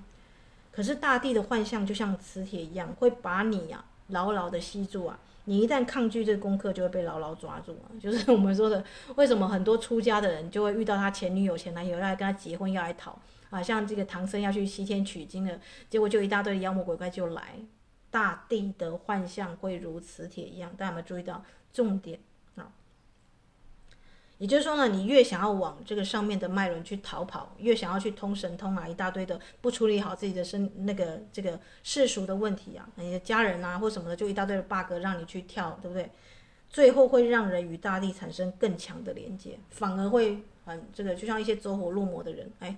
[0.73, 5.19] 可是大地的幻象就像磁铁一样，会把你呀、啊、牢牢的吸住啊！
[5.45, 7.91] 你一旦抗拒这个功课，就会被牢牢抓住啊！
[7.99, 8.83] 就是我们说的，
[9.15, 13.61] 为什么很多出家的人就会遇到他前女友、前男友要来跟他结婚，要来讨啊？
[13.61, 17.55] 像这个唐僧要去西天取经了，结果就一大堆妖魔鬼怪就来。
[18.09, 22.19] 大地的幻象会如磁铁一样，大家有没有注意到重点？
[24.39, 36.09] 也就是说呢，你越想要往这个上面的脉轮去逃跑，越想要去通神通啊，一大堆的不处理好自己的身那个这个世俗的问题啊，你的家人啊或什么的，就一大堆的 bug 让你去跳，对不对？
[36.69, 42.75] 最后会让人与大地产生更强的连接，反而会很这个，就像一些走火入魔的人，哎，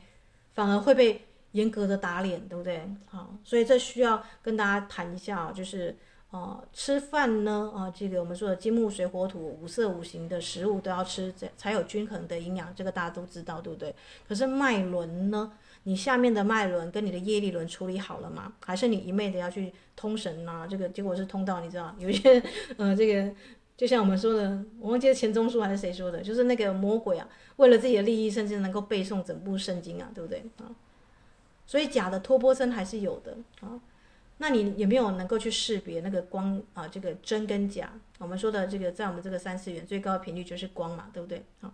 [0.54, 2.88] 反而会被严格的打脸，对不对？
[3.08, 5.96] 好，所以这需要跟大家谈一下，就是。
[6.32, 13.96] 哦，吃饭呢，啊，这个我们说的金木水火土五色五行的食物都要吃，这才有均衡的营养，这个大家都知道，对不对？
[14.28, 18.52] 可是脉轮呢，你下面的脉轮跟你的业力轮处理好了吗？
[18.66, 20.68] 还是你一昧的要去通神啊？
[20.68, 22.44] 这个结果是通到你知道，有些，
[22.76, 23.34] 呃，这个
[23.78, 30.68] 就像我们说的，我忘记了钱钟书还是谁说的，就是那个魔鬼啊，为了自己的利益，甚至能够背诵整部圣经啊，对不对啊？
[31.66, 33.80] 所以假的托钵僧还是有的啊。
[34.38, 36.88] 那你有没有能够去识别那个光啊？
[36.88, 37.89] 这个真跟假？
[38.17, 41.43] 我们说的这个，在我们这个三次元最高的频率就是光嘛，对不对？
[41.62, 41.71] 好，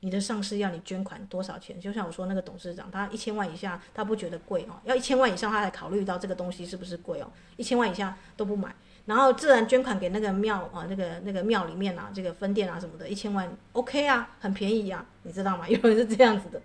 [0.00, 1.80] 你的上司要你捐款多少钱？
[1.80, 8.74] 就像我说那个董事长，他一千万以下他不觉得贵哦，要一千万以上他才考虑到这个东西是不是贵哦，一千万以下都不买。
[9.06, 15.66] 然后自然捐款给那个庙啊，那个那个庙里面啊，这个分店啊什么的，一千万 OK 啊，很便宜啊，你知道吗？
[15.70, 16.60] 有人是这样子的。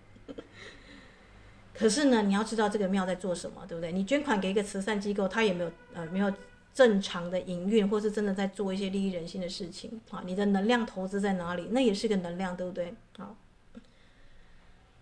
[1.78, 3.92] 可是呢，你要知道这个庙在做什么，对不对？
[3.92, 6.34] 你捐款给一个慈善机构，他也没有呃没有
[6.74, 10.24] 正常的营运，或是真的在做一些利益人心的事情啊。
[10.26, 11.68] 你的能量投资在哪里？
[11.70, 12.96] 那也是个能量，对不对？
[13.20, 13.36] 好，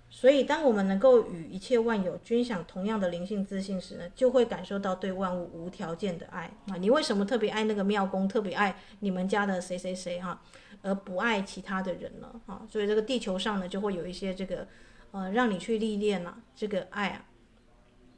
[0.10, 6.76] 所以当我们能够与一切万有均享同样的灵性自信时呢，就会感受到对万物无条件的爱啊。
[6.76, 10.42] 你为什么特别爱那个庙公，特别爱你们家的谁谁谁哈，
[10.82, 12.30] 而不爱其他的人呢？
[12.48, 14.68] 啊，所以这个地球上呢，就会有一些这个。
[15.16, 17.24] 呃，让你去历练了这个爱啊，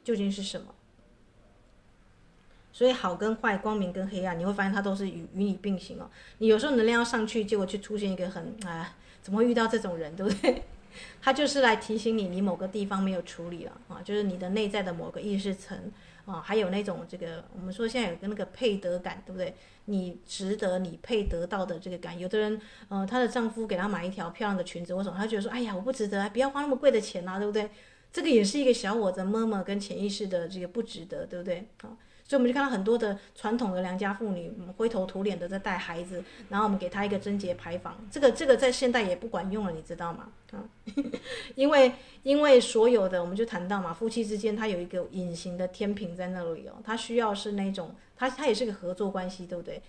[0.02, 0.74] 究竟是什么？
[2.72, 6.10] 所以好跟坏，光明跟黑暗，你会发现它都是与与你并行哦。
[6.38, 10.64] 你有时候能量要上去，结果就出现一个很啊，怎么会遇到这种人，对不对？
[11.22, 15.78] 他就是来提醒你，你某个地方没有处理了啊，就是你的内在的某个意识层
[16.26, 19.54] 啊，还有那种这个我们说现在有个那个配得感，对不对？
[19.88, 25.16] 你值得，你配得到的这个感，有的人，呃，她的丈夫给她买一条漂亮的裙子，为什么？
[25.18, 27.70] 她觉得说，哎呀，我不值得，不要花那么贵的钱啊，对不对？
[28.12, 31.68] 这个也是一个小我的妈妈跟潜意识的这个不值得，对不对？
[31.82, 31.96] 好。
[32.28, 40.28] 所以我们就看到很多的传统的良家妇女灰头土脸的在带孩子，然后我们给她一个贞洁牌坊，这个这个在现代也不管用了，你知道吗？
[40.52, 40.60] 啊，
[41.56, 41.90] 因为
[42.24, 49.80] 因为所有的我们就谈到嘛，夫妻之间他有一个隐形的天平在那里哦，他需要是那种他他也是个合作关系，对不对？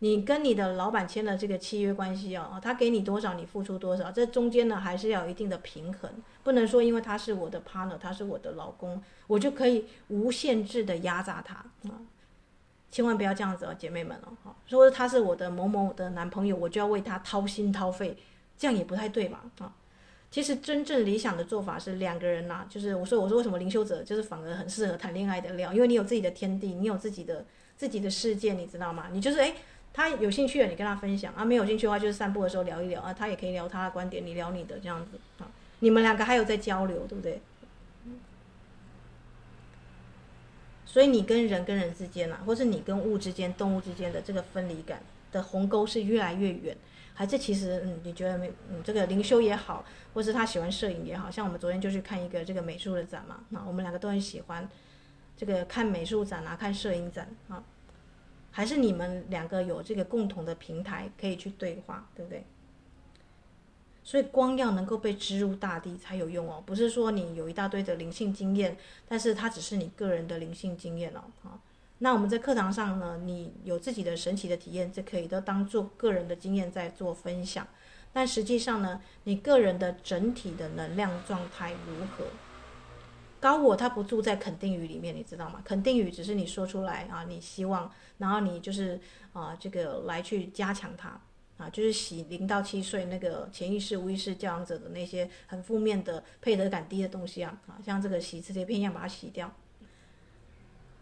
[0.00, 6.08] 你跟你的老板签了这个契约关系啊，他给你多少，你付出多少，这中间呢还是要有一定的平衡，
[6.44, 11.54] 不能说因为他是我的 partner，他是我的老公，我就可以无限制的压榨他
[11.90, 11.98] 啊，
[12.92, 18.16] 千万不要这样子哦，姐妹们哦，哈，说他是我的某某的男朋友，我就要为他掏心掏肺，
[18.56, 19.42] 这样也不太对吧？
[19.58, 19.74] 啊，
[20.30, 27.44] 其实真正理想的做法是两个人呐，就是我说我说为什么灵修者就是反而很适合谈恋爱的料，因为你有自己的天地，你有自己的
[27.78, 29.06] 自己的世界，你知道吗？
[29.10, 29.54] 你就是诶。
[29.90, 33.12] 他有兴趣了，你跟他分享啊；没有兴趣的话，就是散步的时候聊一聊啊。
[33.12, 35.50] 他也可以聊他的观点，你聊你的这样子啊。
[35.80, 37.40] 你们两个还有在交流，对不对？
[40.86, 46.76] 所以你跟人跟人之间啊，或是你跟物之间、动物之间的这个分离感的鸿沟是越来越远，
[47.14, 54.68] 还是其实嗯，你觉得没嗯，这个灵修也好，或是他喜欢摄影也好，像我们昨天就去看一个这个美术的展嘛，那我们两个都很喜欢
[55.38, 57.64] 这个看美术展啊，看摄影展啊。
[58.50, 62.44] 还是你们两个有这个共同的平台可以去对话，对不对？
[64.02, 71.22] 所以光要能够被植入大地才有用哦，不是说你有一大堆的灵性经验，但是它只是你个人的灵性经验哦。
[71.44, 71.60] 啊，
[71.98, 77.68] 那我们在课堂上呢，你有自己的神奇的体验，这可以都当做个人的经验在做分享。
[78.12, 82.24] 但实际上呢，你个人的整体的能量状态如何？
[83.40, 85.62] 高我他不住在肯定语里面，你知道吗？
[85.64, 89.00] 肯定语只是你说出来啊，你希望，然后你就是
[89.32, 91.20] 啊，这个来去加强它
[91.56, 99.52] 啊，就是洗零到七岁那个潜意识、无意识教养者的那些很负面的配得感低的东西啊啊，像这个洗磁铁片一样把它洗掉。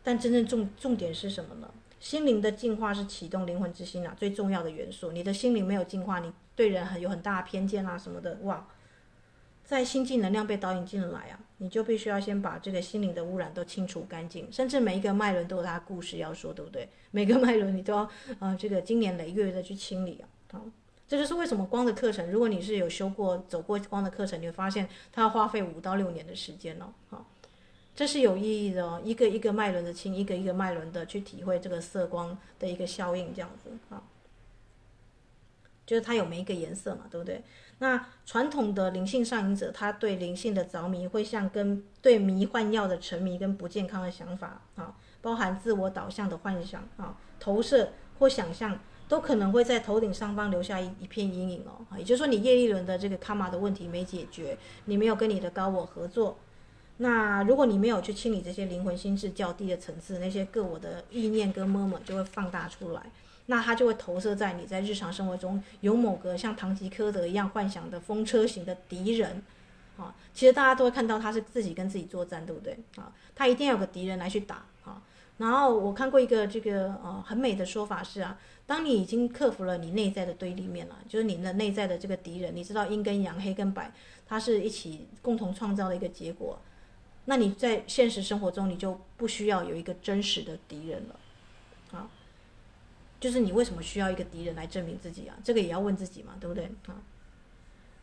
[0.03, 1.69] 但真正重重点是什么呢？
[1.99, 5.13] 心灵的进化是启动灵魂之心啊最重要的元素。
[5.13, 8.67] 你的心灵没有进化，你对人很有很大偏见啊什么的，哇！
[9.67, 16.89] 在新进能量被导引进来啊，你就必须要先把这个心灵的污染都清除干净，甚至每一个脉轮都有它的故事要说，对不对？
[17.11, 20.29] 每个脉轮你都要、呃，这个经年累月的去清理啊。
[20.53, 20.65] 好，
[21.09, 26.87] 这就是为什么光的课程，如果你是有修过、走过光的课程，你会发现它要花费五到六年的时间哦。
[27.11, 27.27] 好，
[27.97, 34.01] 这是有意义的哦，一个一个脉轮的清，一个一个脉轮的去体会这个色光的一个效应，这样子啊，
[35.85, 37.43] 就是它有每一个颜色嘛，对不对？
[37.79, 51.85] 那传统的灵性上瘾者，他对灵性的着迷，会像跟对迷幻药的沉迷跟不健康的想法啊，包含自我导向的幻想啊，投射或想象，都可能会在头顶上方留下一一片阴影哦。
[51.99, 56.39] 也就是说，你业力轮的这个卡玛的问题没解决，你没有跟你的高我合作，
[56.97, 63.03] 那如果你没有去清理这些灵魂心智较低的层次，那些个我的意念跟 murmur 就会放大出来。
[63.47, 69.43] 那它就会投射在你在日常生活中有某个像唐吉诃德一样幻想的风车型的敌人，
[69.97, 72.77] 啊，其实大家都会看到他是自己跟自己作战，对不对？
[72.97, 75.01] 啊，他一定要有个敌人来去打，啊，
[75.39, 83.93] 然后我看过一个这个呃很美的说法是啊，当你已经克服了你内在的对立面了，就是你的内在的这个敌人，你知道阴跟阳、黑跟白，
[84.27, 86.59] 它是一起共同创造的一个结果，
[87.27, 91.21] 那你在现实生活中你就不需要有一个真实的敌人了。
[93.27, 95.35] 就是你为什么需要一个敌人来证明自己啊？
[95.43, 96.95] 这个也要问自己嘛，对不对啊？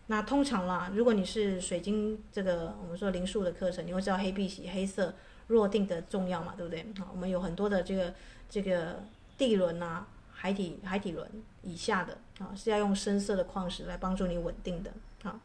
[0.07, 5.13] 那通常啦，如果你是水晶这个我们说灵数的课程，你会知道黑碧玺黑色
[5.47, 6.81] 弱定的重要嘛，对不对？
[6.99, 8.13] 啊，我们有很多的这个
[8.49, 9.01] 这个
[9.38, 11.25] 地轮啊，海底海底轮
[11.62, 14.91] 以下的啊，是要用深色的矿石来帮助你稳定的
[15.23, 15.39] 啊。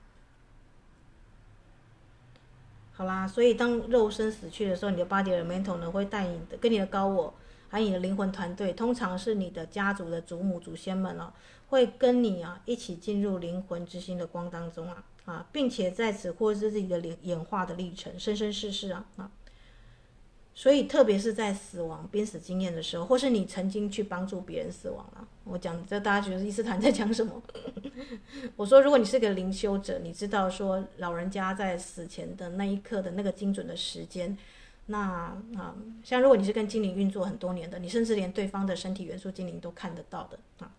[2.95, 7.33] 好啦，所以当肉身死去的时候，你的 body elemental 呢会带你的跟你的高我。
[7.69, 11.33] 还有你的灵魂团队，通常是你的家族的祖母祖先们哦，
[11.69, 19.31] 会跟你啊一起进入灵魂之心的光当中啊啊，并且在此获知自己的演演化的历程，生生世世啊啊，
[20.55, 27.43] 所以特别是在死亡濒死经验的时候，或是你曾经去帮助别人死亡啊，我讲这大家觉得伊斯坦在讲什么？
[28.57, 34.37] 我说如果你是个灵修者，你知道说老人家在死前的那一刻的那个精准的时间。
[34.91, 34.99] 那
[35.57, 40.71] 啊，像如果你是跟精灵运作很多年的，你甚至连对方的身体元素精灵都看得到的啊。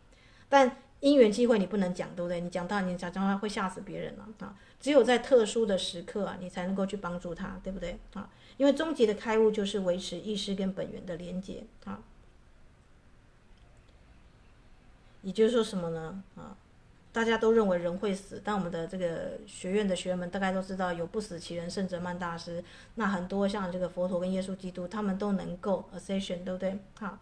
[0.49, 2.41] 但因缘机会你不能讲，对不对？
[2.41, 4.57] 你讲到你讲讲话会吓死别人了啊。
[4.79, 8.29] 只有在特殊的时刻啊，你才能够去帮助他，对不对啊？
[8.57, 12.01] 因为终极的开悟就是维持意识跟本源的连接啊。
[15.21, 16.23] 也就是说什么呢？
[16.35, 16.57] 啊？
[17.11, 22.63] 大家都认为人会死，但我们的这个学院的学员们大概都知道，有不死其人圣哲曼大师。
[22.95, 26.77] 那很多像这个佛陀跟耶稣基督，他们都能够 ascension，对不对？
[26.99, 27.17] 好，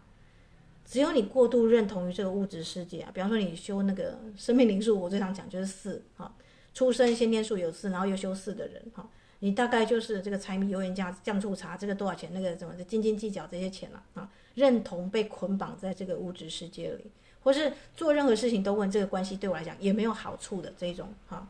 [0.84, 6.30] 只有你过度认同于这个物质世界啊，比方说你修那个生命灵数，我最常讲就是四，哈，
[6.74, 9.08] 出生先天数有四，然后又修四的人，哈，
[9.38, 12.30] 你大概就是这个柴米油盐酱酱醋茶，这个多少钱？
[12.34, 17.10] 那个什么斤斤计较这些钱了，啊，认同被捆绑在这个物质世界里。
[17.42, 21.46] 或是做任何事情都问这个关系对我来讲也没有好处的这种哈，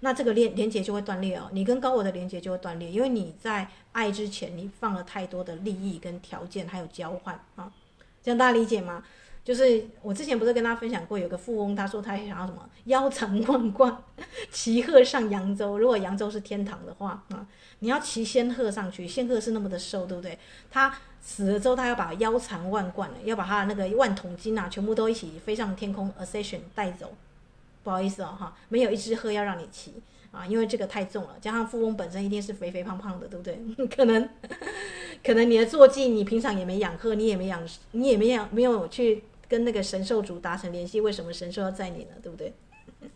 [0.00, 7.72] 那这个连连接就会断裂哦，你跟高我的连接就会断裂，因为你在爱之前你放了太多的利益跟条件还有交换啊，
[8.22, 9.04] 这样大家理解吗？
[9.46, 13.96] 就是我之前不是跟大家分享过，有个富翁他说他想要什么腰缠万贯，
[14.50, 15.78] 骑鹤上扬州。
[15.78, 17.46] 如果扬州是天堂的话啊，
[17.78, 20.36] 你要骑仙鹤上去，仙鹤是那么的瘦，对不对？
[20.68, 20.92] 他
[21.22, 27.14] 死了之后，他要把腰缠万贯，要把他的那个万桶金啊，全部都一起飞上天空，ascension 带走。
[27.84, 29.94] 不好意思哦，哈，没有一只鹤要让你骑
[30.32, 33.56] 啊，因为这个太重了，加上富翁本身一定是肥肥胖胖的，对不对？
[33.86, 34.28] 可能，
[35.24, 39.22] 可能你的坐骑你平常也没养鹤，你也没养，你也没养，没有去。
[39.48, 42.12] 跟那个神兽族达成联系，为什么神兽要在你呢？
[42.22, 42.52] 对不对？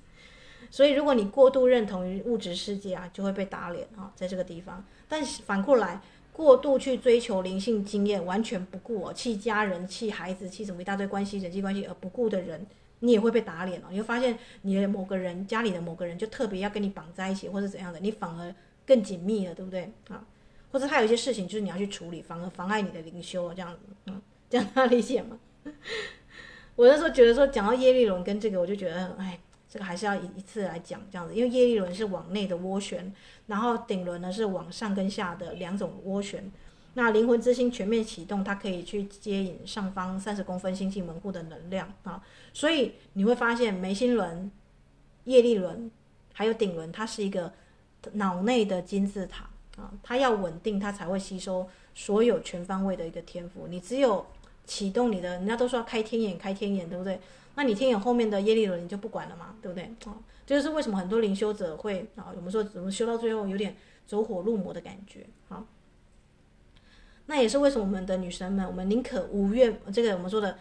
[0.71, 4.85] 所以如果你过度认同于物质世界啊，就会被打脸啊，在这个地方。
[5.09, 6.01] 但是反过来，
[6.33, 12.65] 过度去追求灵性经验，完全不顾哦，弃家人、弃孩子、弃什么一大堆关系、人际关系而不顾的人，
[13.01, 13.87] 你也会被打脸哦。
[13.91, 18.55] 你会发现你的某个人家里的某个人就特别要跟你绑在一起，或者怎样的，你反而
[18.87, 20.25] 更紧密了，对不对啊？
[20.71, 25.37] 或者他有一些事情就是你要去处理，反而妨碍你的灵修这样子，嗯，这样大家理解吗？
[26.77, 33.13] 我那时候觉得说，讲到叶力轮跟这个，我就觉得，哎，这个还是要一一次来讲这样子，因为叶力轮是往内的涡旋，
[33.47, 36.51] 然后顶轮呢是往上跟下的两种涡旋。
[36.95, 42.21] 那灵魂之心全面启动，它可以去接引上方三十公分星际门户的能量啊，
[42.53, 44.51] 所以你会发现眉心轮、
[45.25, 45.89] 叶力轮
[46.33, 47.53] 还有顶轮，它是一个
[48.15, 53.69] 脑内的金字塔啊，它要稳定，它才会吸收所有全方位的一个天赋。
[53.69, 54.27] 你只有
[54.71, 57.19] 启动你的，人家都说要开天眼，开天眼，对不对？
[57.57, 59.83] 那你天眼后面的业力轮你就不管了嘛，对不对？
[60.05, 60.15] 啊，
[60.47, 63.75] 这就是为什么很多灵修者会啊，我们说怎么修到最后有点
[64.07, 65.65] 走火入魔的感觉啊？
[67.27, 70.57] 那也是为什么我们的女神们，我们宁可无怨，这个我们说的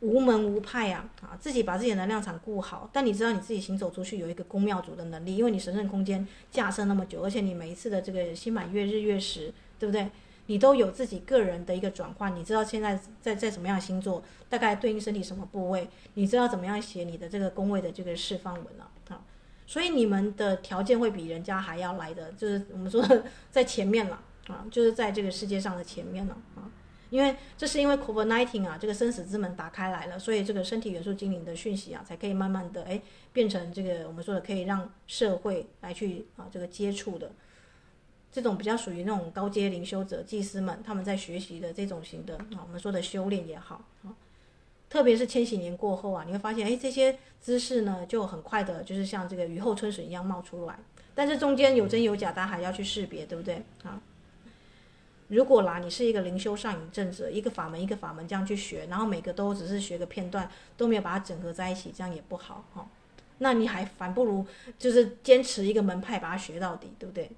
[0.00, 2.90] 无门无派啊，啊，自己把自己的能量场顾好。
[2.92, 10.10] 但你知道你自己行走出去有一个宫庙主的能力，因为你神圣空间架设那么久，而且你每一次的这个新满月、日月食，对不对？
[10.46, 19.24] 你都有自己个人的一个转换，你知道现在在在什么样的星座，大概对应身体什么部位，你知道怎么样写你的这个宫位的这个释放文了啊，
[19.66, 26.70] 所以你们的条件会比人家还要来的，就是我们说的在前面了啊，就是在这个世界上的前面了啊。
[27.10, 33.00] 因为这是因为 COVID-19 啊，这个生死之门打开来了，所以这个身体元素精灵的讯息啊，才可以慢慢的哎
[33.32, 37.30] 变成这个我们说的可以让社会来去啊这个接触的。
[38.34, 44.10] 这种比较属于那种高阶灵修者、祭司们，他们在学习的这种型的啊，我们说的修炼也好啊，
[44.90, 50.76] 特别是千禧年过后啊，你会发现，哎，这些知识呢，就很快的，就是像这个雨后春笋一样冒出来。
[51.14, 54.02] 但是中间有真有假，大家还要去识别，对不对啊？
[55.28, 62.84] 如果啦，你是一个灵修上瘾症者，一个法门一个法门这样去学，然后每个都只是学个片段，都没有把它整合在一起，这样也不好哈。
[63.38, 64.44] 那你还反不如
[64.76, 67.30] 就是坚持一个门派，把它学到底，对不对？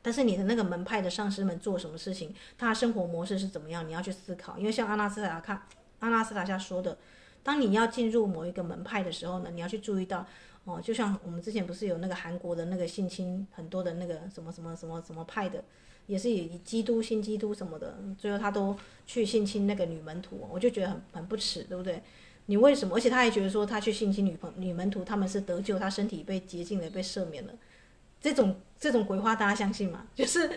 [0.00, 3.86] 但是你的那个门派的上师们做什么事情，他生活模式是怎么样？
[3.86, 4.56] 你要去思考。
[4.56, 5.66] 因为像阿纳斯塔卡、
[5.98, 6.96] 阿纳斯塔夏说的，
[7.42, 10.24] 当你要进入某一个门派的时候呢，你要去注意到
[10.64, 15.62] 哦，就像我们之前不是有那个韩国的那个性侵很多的那个什么什么什么什么派的，
[16.06, 18.74] 也是以基督新基督什么的，最后他都
[19.06, 22.02] 去性侵那个女门徒，我就觉得很很不耻，对不对？
[22.50, 22.96] 你为什么？
[22.96, 27.52] 而且他还觉得说他去性侵女朋女门徒，他们是得救，他身体被洁净了，被赦免了。
[28.22, 30.06] 这种这种鬼话大家相信吗？
[30.16, 30.50] 就是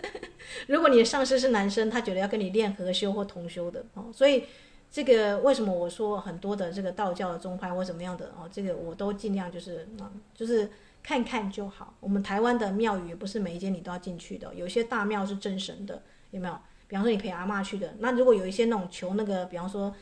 [0.68, 4.06] 如果你的上司是男生，他觉得要跟你练合修或同修的哦。
[4.10, 4.44] 所以
[4.90, 10.70] 这个为什么我说很多的这个道教的宗派或什么样的哦，这个我都尽量就是啊，就是
[11.02, 11.94] 看看就好。
[12.00, 16.58] 我们台湾的庙宇不是每一间你都要进去的，有些大庙是正神的，有没有？
[16.88, 19.94] 比方说你陪阿嬷去的，那如果有一些那种求那个，比方说。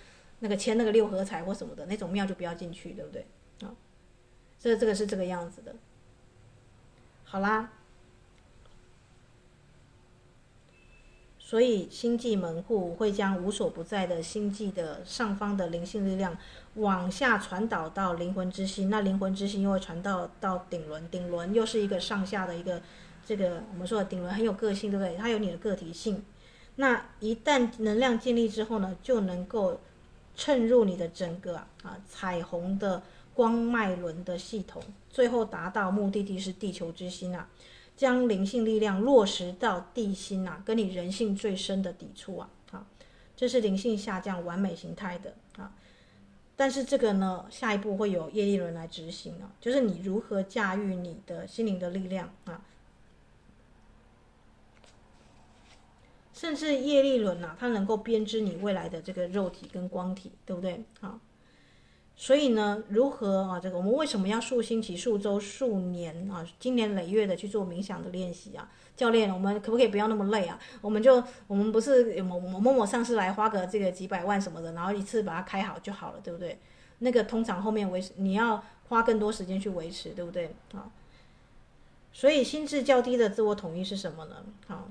[0.42, 3.26] 那个签那个六合彩或什么的那种庙就不要进去，对不对？
[3.60, 3.74] 啊，
[4.58, 5.74] 这这个是这个样子的。
[7.24, 7.72] 好啦，
[11.38, 16.36] 所以星际门户会将无所不在的星际的上方的灵性力量
[16.76, 22.80] 往下传导到灵魂之心，那灵魂之心又会传到到顶轮，顶轮又是一个上下的一个
[23.26, 25.16] 这个我们说的顶轮很有个性，对不对？
[25.16, 26.24] 它有你的个体性。
[26.76, 29.78] 那一旦能量建立之后呢，就能够。
[30.40, 33.02] 渗入你的整个啊彩虹的
[33.34, 37.46] 光脉轮的系统，最后达到目的地是地球之心啊，
[37.94, 42.86] 将灵性力量落实到地心啊，跟你人性最深的抵触啊，啊，
[43.36, 45.74] 这是灵性下降完美形态的啊。
[46.56, 52.62] 但是这个呢，下一步会有业力轮来执行啊，就是你如何驾驭你的心灵的力量啊。
[56.40, 60.82] 甚至业力轮呐，它能够编织你未来的这个肉体跟光体，对不对？
[61.02, 61.20] 啊，
[62.16, 63.60] 所以呢，如何啊？
[63.60, 66.42] 这个我们为什么要数星期、数周、数年啊？
[66.58, 68.66] 经年累月的去做冥想的练习啊？
[68.96, 70.58] 教练，我们可不可以不要那么累啊？
[70.80, 76.58] 我们就我们不是某某某某上司来花个这个几百万什么的，然后一次把它开好就好了，对不对？
[77.00, 80.54] 那个通常后面维持你要花更多时间去维持，对不对？
[80.72, 80.88] 啊，
[82.14, 84.36] 所以心智较低的自我统一是什么呢？
[84.66, 84.88] 好。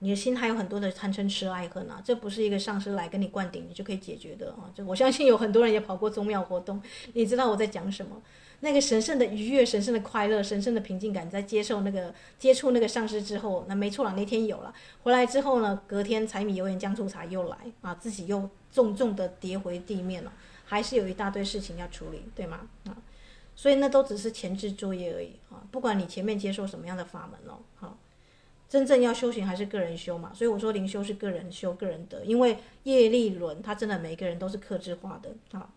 [0.00, 4.70] 你的心还有很多的贪嗔痴爱恨啊，这不是一个上师来跟你灌顶你就可以解决的啊！
[4.74, 6.82] 这我相信有很多人也跑过宗庙活动，
[7.14, 8.20] 你知道我在讲什么？
[8.60, 20.32] 那个神圣的愉悦、神圣的快乐、神圣的平静感，在接受那个接触那个上师之后，那没错了，那天有了，回来之后呢，隔天柴米油盐酱醋茶又来啊，自己又重重的跌回地面了，
[20.64, 22.68] 还是有一大堆事情要处理，对吗？
[22.84, 22.96] 啊，
[23.54, 25.60] 所以那都只是前置作业而已啊！
[25.70, 27.96] 不管你前面接受什么样的法门哦，好。
[28.68, 35.70] 真正要修行还是个人修嘛，所以我说灵修是个人修、个人得，因为业力轮它真的每一个人都是克制化的啊，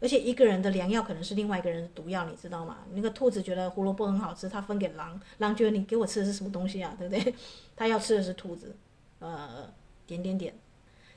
[0.00, 2.78] 而且一个人的良药可能是另外一个人的毒药，你知道吗？
[2.92, 7.34] 那个兔子觉得胡萝卜很好吃，它分给狼，狼觉得你给我吃的是什么东西啊，对不对？
[7.74, 8.76] 它要吃的是兔子，
[9.20, 9.72] 呃，
[10.06, 10.54] 点点点，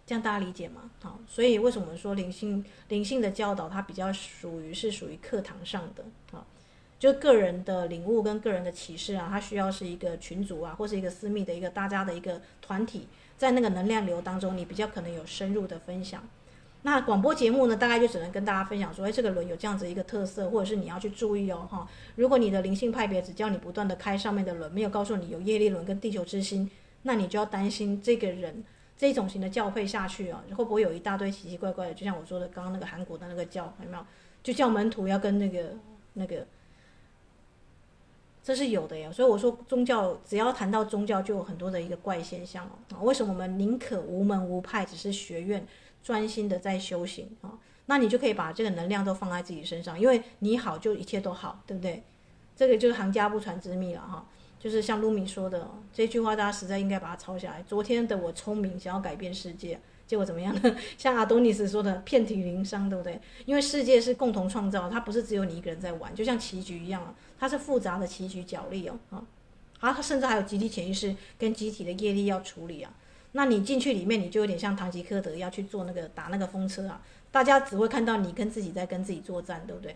[0.05, 0.89] 这样大家理解吗？
[1.01, 6.47] 好，所以为什么说灵性灵性的教导它比较属于是属于课堂上的啊？
[7.01, 13.07] 就个人的领悟跟个人的启示啊，它需要是一个群组啊，或是一个私密的一个大家的一个团体，
[13.39, 16.21] 在那个能量流当中，你比较可能有深入的分享。
[16.83, 21.89] 那广播节目呢，大概就只能跟大家分享说，哎，这个轮有这样子一个特色，或者是你要去注意哦，哈。
[22.17, 26.69] 如果你的灵性派别只叫你不断的开上面的轮，没有告诉你有业力轮跟地球之心，
[27.01, 28.63] 那你就要担心这个人
[28.95, 31.95] 这种型的教会下去啊，会不会有一大堆奇奇怪怪的？
[31.95, 34.05] 就像我说的，刚刚那个韩国的那个教，有没有？
[34.43, 35.73] 就叫门徒要跟那个
[36.13, 36.45] 那个。
[38.43, 42.99] 这是有的呀，所以我说宗教只要谈到宗教，就有很多的一个怪现象哦。
[43.01, 45.65] 为什么我们宁可无门无派，只是学院
[46.03, 47.53] 专心的在修行啊？
[47.85, 52.03] 那你就可以把这个能量都放在自己身上，因为你好就一切都好，对不对？
[52.55, 54.25] 这个就是行家不传之秘了哈。
[54.59, 57.63] 就是像噜米说的这句话，大家实在应该把它抄下来。
[57.63, 59.79] 昨天的我聪明，想要改变世界。
[60.11, 60.75] 结果怎么样呢？
[60.99, 63.17] 像阿多尼斯说的，遍体鳞伤，对不对？
[63.45, 69.23] 因为世界是共同创造，它不是只有你一个人在玩，就像棋局一样啊，它是复杂的棋局角力哦，啊
[69.79, 72.93] 啊，它甚至还有集体潜意识跟集体的业力要处理啊。
[73.31, 77.01] 那你进去里面，你就有点像唐吉诃德要去做那个打那个风车啊，
[77.31, 79.95] 大家只会看到你跟自己在跟自己作战，对不对？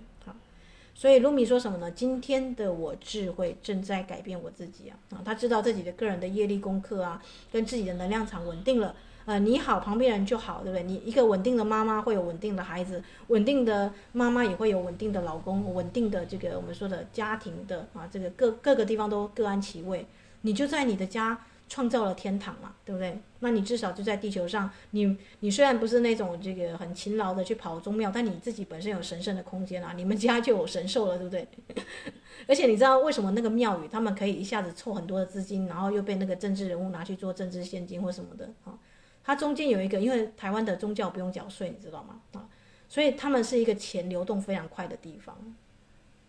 [0.98, 1.92] 所以卢米说什么呢？
[1.92, 7.22] 今天的我智慧正在改变我自己啊，啊，他知道自己的个人的业力功课啊，
[7.52, 8.96] 跟自己的能量场稳定了。
[9.26, 10.84] 呃，你好，旁边人就好，对不对？
[10.84, 20.06] 你一个稳定的妈妈会有稳定的孩子，稳定的妈妈也会有稳定的老公，稳定的这个我们说的家庭的啊，这个各各个地方都各安其位。
[20.42, 21.38] 你就在你的家
[21.68, 23.20] 创造了天堂嘛，对不对？
[23.40, 31.48] 那你至少就在地球上，你你虽然不是那种这个很勤劳的去跑宗庙，但你自己本身有神圣的空间啊，你们家就有神兽了，对不对？
[32.48, 38.78] 而且你知道为什么那个庙宇他们可以一下子凑很多的资金，然后又被那个政治人物拿去做政治献金或什么的啊？
[39.24, 42.22] 它中间有一个，因为台湾的宗教不用缴税，你知道吗？
[42.34, 42.48] 啊，
[42.88, 45.36] 所以他们是一个钱流动非常快的地方，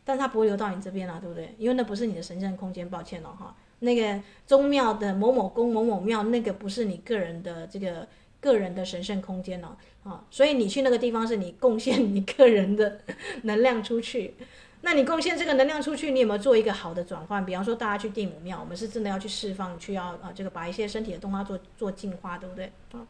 [0.02, 1.54] 但它不会流到你这边啊，对不对？
[1.58, 3.54] 因为那不是你的神圣空间，抱歉了哈。
[3.80, 8.06] 那个宗庙的某某宫、某某庙，那个不是你个人的这个
[8.40, 13.00] 个人的神圣空间了啊，所以你去那个地方是你贡献你个人的
[13.42, 14.34] 能量出去。
[14.82, 17.44] 那你贡献这个能量出去，你有没有做一个好的转换？
[17.44, 22.66] 比方说，大家去地母庙，我们是真的要去释放，去要啊，这个把一些身体的动画做做净化，对不对？
[22.92, 23.04] 啊，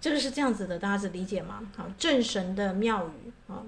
[0.00, 1.68] 这个是这样子的，大家是理解吗？
[1.74, 3.64] 好，正神的庙宇啊，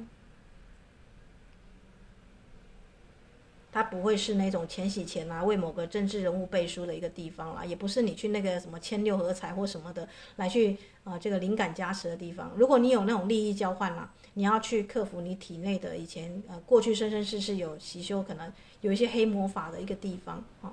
[3.72, 12.52] 它不会是那种钱洗钱啊，为某个政治人物背书的一个地方啦，也不是你去那个什么签六合彩或什么的来去啊，这个灵感加持的地方。
[12.56, 14.12] 如果你有那种利益交换啦。
[14.34, 18.50] 你要去克服你体内的以前呃过去生生世世有习修，可能
[18.80, 20.70] 有一些黑魔法的一个地方啊。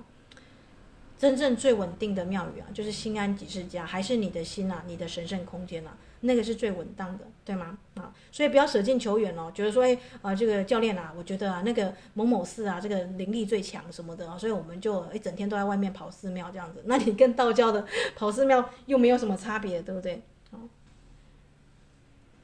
[1.17, 7.77] 真正最稳定的庙宇啊，就是心安即是家，还是你的心啊，你的神圣空间啊，那个是最稳当的，对吗？
[7.95, 20.21] 啊，所以不要舍近求远哦，觉得说哎啊这个教练啊，我觉得啊那个某某寺啊，这个灵力最强什么的啊，所以我们就一整天都在外面跑寺庙这样子， 那你跟道教的跑寺庙又没有什么差别，对不对？
[20.51, 20.57] 啊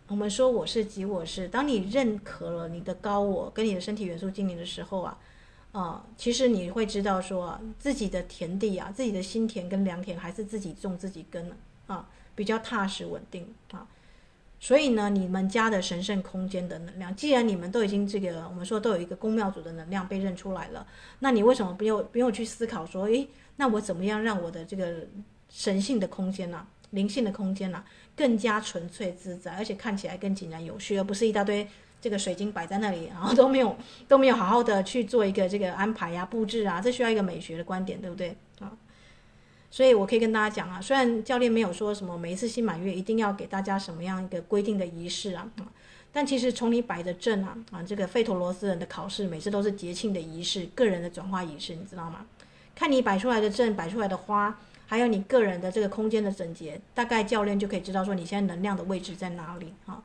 [0.09, 5.17] 我们说我是即我是，当你认可了你的高我跟你的身体元素精灵的时候啊，
[5.71, 11.51] 啊，其实你会知道说，自己的田地啊，自己的心田跟良田还是自己种自己耕
[11.87, 13.87] 啊，比较踏实稳定啊。
[14.59, 20.87] 所以呢，你们家的神圣空间的能量，既然你们都已经这个，我们说都有一个宫庙主的能量被认出来了，
[21.19, 23.27] 那你为什么不用不用去思考说，诶，
[23.57, 25.05] 那我怎么样让我的这个
[25.49, 27.83] 神性的空间呢、灵性的空间呢、
[28.15, 31.67] 更加纯粹自在，而且看起来更井然有序，而不是一大堆
[31.99, 33.75] 这个水晶摆在那里，然后都没有
[34.07, 38.33] 都没有好好的去做一个这个安排呀、布置啊，这需要一个美学的观点，对不对？
[39.73, 45.49] 所以我可以跟大家讲啊，虽然教练没有说什么每一次新满月一定要给大家什么样一个规定的仪式啊。
[46.11, 52.23] 但其实从你摆的阵啊啊，这个费陀罗斯人的考试每次都是节庆的仪式，个人的转化仪式，你知道吗？
[52.75, 54.55] 看你摆出来的阵，摆出来的花，
[54.85, 60.03] 还有你个人的这个空间的整洁，大概教练就可以知道说你现在能量的位置在哪里啊？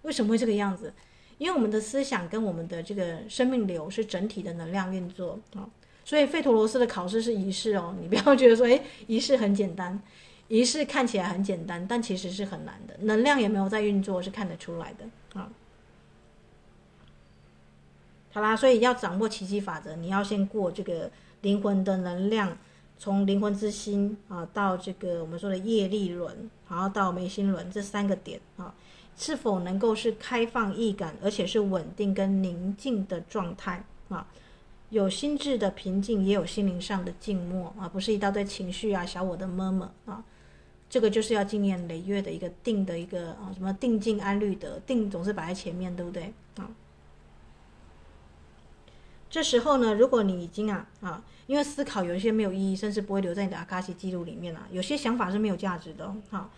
[0.00, 0.94] 为什么会这个样子？
[1.36, 5.68] 因为我们的思想跟我们的这个生命流是整体的能量运作啊，
[6.06, 10.00] 所以费陀罗斯的考试是仪式哦，你不要觉得说诶，仪式很简单。
[10.46, 12.96] 仪式看起来很简单，但其实是很难的。
[13.00, 15.04] 能量也没有在运作，是看得出来的
[15.38, 15.50] 啊。
[18.32, 22.56] 好啦，所以要掌握奇迹法则，你要先过这个灵魂的能量，
[22.96, 28.72] 从灵魂之心啊到这个我们说的业力轮，然后到眉心轮这三个点啊，
[29.16, 34.24] 是否能够是开放易感，而且是稳定跟宁静的状态啊？
[34.90, 40.24] 有心智的平静，也有心灵上的静默啊，不是一大堆情绪啊、小我的 murmur 啊。
[40.88, 46.70] 这个就是要经年累月的一个定的一个啊，什么定静安虑得，定总是摆在前面，对不对啊？
[49.28, 56.48] 这时候呢，如果你已经啊啊，因为思考有一些没有意义，甚至不会留在你的阿卡西记录里面啊，有些想法是没有价值的啊。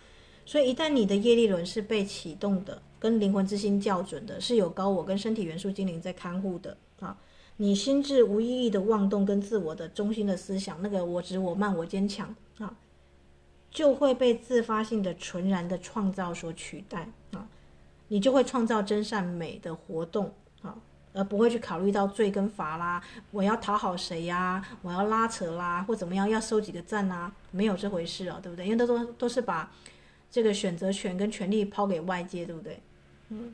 [0.45, 7.17] 所以一旦你的业力轮是被启动的，跟灵魂之心校准的，是有高我跟身体元素精灵在看护的啊，
[7.61, 12.73] 你心智无意义的妄动跟自我的中心的思想，那个我执我慢我坚强啊。
[13.69, 17.47] 就会被自发性的纯然的创造所取代啊，
[18.07, 20.75] 你就会创造真善美的活动啊，
[21.13, 28.65] 而不会去考虑到罪跟罚啦，我要讨好谁呀，我要拉扯啦，或怎么样要收几个赞呐，没有这回事哦，对不对？
[28.65, 29.71] 因为都都都是把
[30.31, 32.81] 这个选择权跟权利抛给外界，对不对？
[33.27, 33.53] 嗯，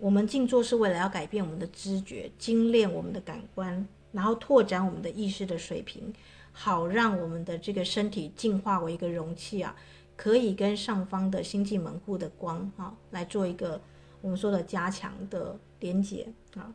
[0.00, 6.12] 我们静坐是为了要改变我们的知觉，精炼我们的感官，然后拓展我们的意识的水平。
[6.52, 9.76] 好，让我们的这个身体进化为一个容器啊，
[10.16, 13.80] 可以跟上方的星际门户的光啊，来做一个
[14.22, 16.26] 我们说的加强的连接
[16.56, 16.72] 啊。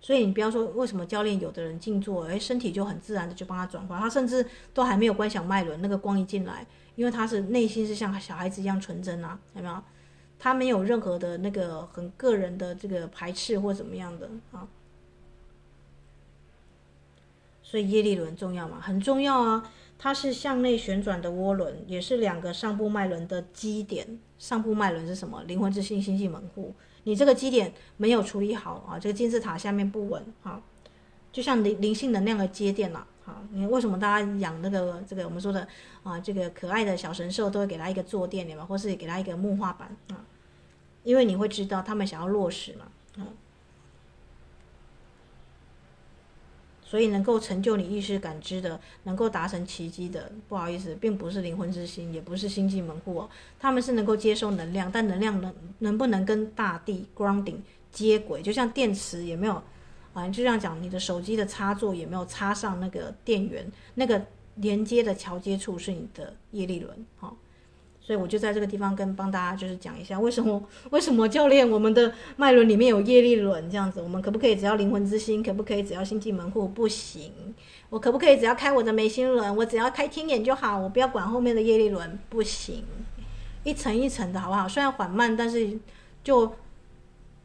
[0.00, 6.66] 所以你不要说为什么教练有的人静坐，哎，身体就很自然的就帮他转化，他甚至都还没有观想脉轮，那个光一进来，
[6.96, 9.82] 因为他是内心是像小孩子一样纯真啊，有没有？
[10.44, 14.68] 他没有任何的那个很个人的这个排斥或怎么样的啊。
[17.62, 18.78] 所以业力轮重要吗？
[18.78, 19.72] 很重要啊！
[19.98, 24.20] 它是向内旋转的涡轮，也是两个上部脉轮的基点。
[24.38, 25.42] 上部脉轮是什么？
[25.44, 26.74] 灵魂之心星际门户。
[27.04, 30.60] 你这个基点没有处理好啊，这个金字塔下面不稳啊，
[31.32, 33.42] 就像灵灵性能量的接电了啊。
[33.50, 35.66] 你为什么大家养那个这个我们说的
[36.02, 38.66] 啊，这个可爱的小神兽都会给他一个坐垫，对吧？
[38.66, 40.22] 或是给他一个木画板啊？
[41.04, 42.86] 因为你会知道他们想要落实嘛，
[43.16, 43.26] 嗯。
[46.82, 57.56] 所以能够成就你意识感知的，能够达成奇迹的，不好意思，并不是灵魂之心，也不是星际门户哦，他们是能够接收能量，但能量能能不能跟大地 grounding
[57.90, 58.40] 接轨？
[58.42, 59.60] 就像电池也没有，
[60.12, 64.24] 啊，就这样讲，你的手机的插座也没有插上那个电源，那个
[64.56, 67.34] 连接的桥接处是你的业力轮，哈。
[68.06, 75.42] 所以我就在这个地方跟帮大家就是讲一下，为什么 为什么教练我们的脉轮里面有业力轮这样子，我们可不可以只要灵魂之心？
[75.42, 76.68] 可不可以只要星际门户？
[76.68, 77.32] 不行，
[77.88, 79.56] 我可不可以只要开我的眉心轮？
[79.56, 82.18] 我只要开天眼就好，我不要管后面的业力轮？
[82.28, 82.84] 不行，
[83.62, 84.68] 一层一层的好不好？
[84.68, 85.78] 虽然缓慢，但是
[86.22, 86.52] 就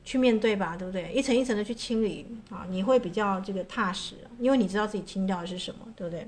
[0.03, 1.09] 去面对吧，对不对？
[1.13, 6.27] 一层一层的去清理啊，你会比较这个踏实，因为你知道自己清掉的是什么，对不对？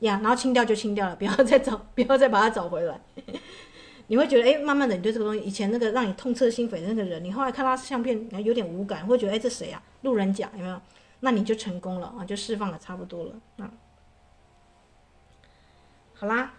[0.00, 3.00] 呀，然后清掉就清掉了， 不要再找， 不要再把它找回来。
[4.08, 9.82] 你会觉得，哎，慢慢的，你对这个东西，以前那个让你痛彻心扉的那个人，你后来看他相片，有点无感，会觉得，哎，这谁啊？
[10.02, 10.78] 路人甲有没有？
[11.20, 13.72] 那你就成功了啊，就释放了差不多了啊。
[16.12, 16.52] 好啦，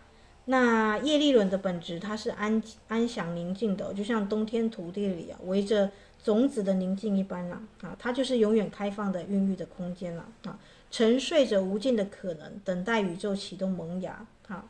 [0.46, 5.92] 那业力轮的本质，它是安安详宁静的，就像冬天土地里啊，围着
[6.24, 10.58] 种子的宁静一般啦啊，它就是永远开放的孕育的空间了啊。
[10.96, 14.26] 沉睡着无尽的可能，等待宇宙启动萌芽。
[14.48, 14.66] 好，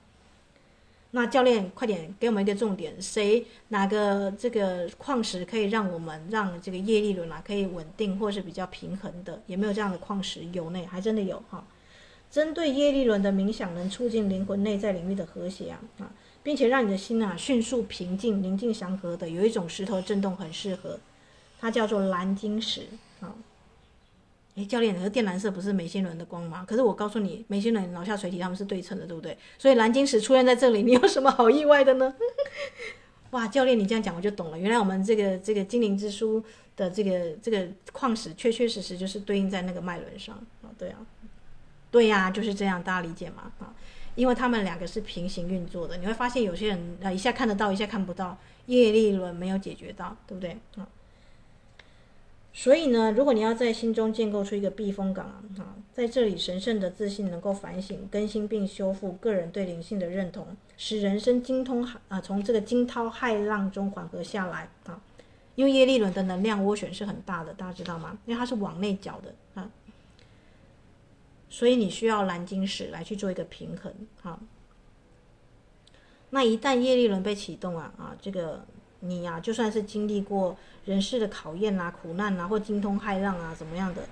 [1.12, 9.40] 那教练快点给我们一个重点，谁哪个这个矿石可以让我们让这个叶力轮啊可以稳定或是比较平衡的？
[9.46, 10.44] 有没有这样的矿石？
[10.52, 11.64] 有呢，还真的有哈。
[12.32, 16.10] 针对叶力轮的冥想，能促进灵魂内在领域的和谐啊啊，
[16.42, 19.30] 并且让你的心啊迅速平静、宁静、祥和的。
[19.30, 21.00] 有一种石头震动很适合，
[21.60, 22.88] 它叫做蓝晶石
[23.20, 23.36] 啊。
[24.56, 26.64] 诶，教练，那个靛蓝色不是眉心轮的光吗？
[26.66, 29.38] 可是我告诉你，眉心轮、脑下垂体他们是对称的，对不对？
[29.58, 32.16] 所以蓝晶石出现在这里，你有什么好意外的呢？
[33.32, 34.58] 哇，教练，你这样讲我就懂了。
[34.58, 36.42] 原来我们这个这个精灵之书
[36.78, 40.72] 的这个这个矿石，确确实实就是对应在那个脉轮上啊。
[40.78, 41.06] 对啊，
[41.92, 43.52] 对呀、啊，就是这样，大家理解吗？
[43.60, 43.76] 啊，
[44.16, 45.98] 因为他们两个是平行运作的。
[45.98, 48.38] 你会发现有些人啊，一下看得到，一下看不到，
[48.68, 50.52] 业力轮没有解决到，对不对？
[50.78, 50.88] 啊。
[52.58, 55.26] 所以呢，如果你要在心中建构出一个避风港
[55.58, 60.48] 啊，在这里神圣的自信能够反省、更新并修复个人对灵性的认同，
[60.78, 65.02] 使人生精通啊，从这个惊涛骇浪中缓和下来啊。
[65.56, 68.18] 因为业力轮的能量涡旋是很大的，大家知道吗？
[68.26, 69.70] 因为它是往内搅的啊，
[71.50, 73.94] 所以你需要蓝晶石来去做一个平衡
[74.24, 74.40] 啊。
[76.30, 78.66] 那一旦业力轮被启动啊啊，这个。
[79.02, 84.04] 你呀、啊，就算是经历过人世的考验啊、苦难啊，或惊涛骇浪啊，怎么样的，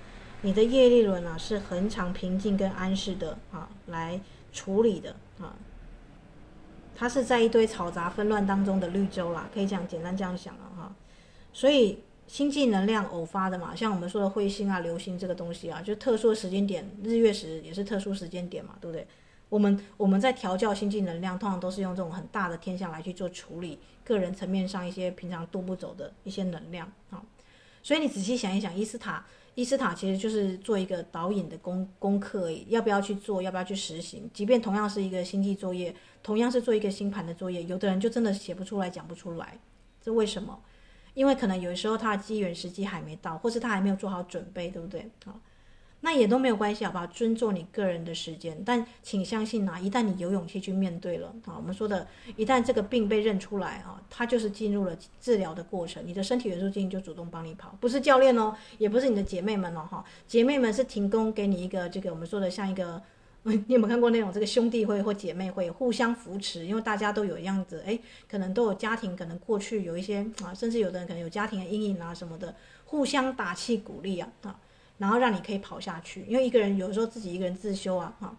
[0.42, 4.20] 你的业力轮啊是恒常平静跟安适的啊，来
[4.52, 5.54] 处理的啊。
[6.96, 10.94] 它是在一堆嘈杂纷乱当中的绿洲啦，可以这样简单这样想了哈、
[11.52, 19.06] 所以星际能量偶发的嘛，像我们说的彗星啊、流星这个东西啊，就特殊的时间点，日月食也是特殊时间点嘛，对不对？
[19.54, 27.22] 我们我们在调教星际能量，通常都是用这种很大的天象来去做处理，个人层面上一些平常渡不走的一些能量啊。
[27.80, 29.24] 所以你仔细想一想，伊斯塔
[29.54, 34.28] 伊斯塔其实就是做一个导引的功功课，要不要去做，要不要去实行？
[34.34, 39.56] 即便同样是一个星际作业，同样是做一个星盘的作业，有的人就真的写不出来，讲不出来，
[40.02, 40.60] 这为什么？
[41.14, 45.08] 因为可能有时候他的机缘时机还没到，或是他还没有做好准备，对不对？
[45.26, 45.38] 啊。
[46.04, 47.06] 那也都没有关系，好不好？
[47.06, 63.02] 尊重你个人的时间，但请相信啊，一旦你有勇气去面对了啊，我们说的，一旦这个病被认出来啊，它就是进入了治疗的过程，你的身体元素经理就主动帮你跑，不是教练哦，也不是你的姐妹们哦，哈，姐妹们是提供给你一个这个我们说的像一个，
[63.44, 67.98] 你有没有看过那种这个兄弟会或姐妹会互相扶持，因为大家都有样子，哎，
[68.30, 74.60] 可能都有家庭，可能过去有一些啊，甚至有的人可能有家庭的阴影啊什么的，互相打气鼓励啊啊。
[74.98, 78.34] 然后让你可以跑下去，因为一个人有时候自己一个人自修啊，哈，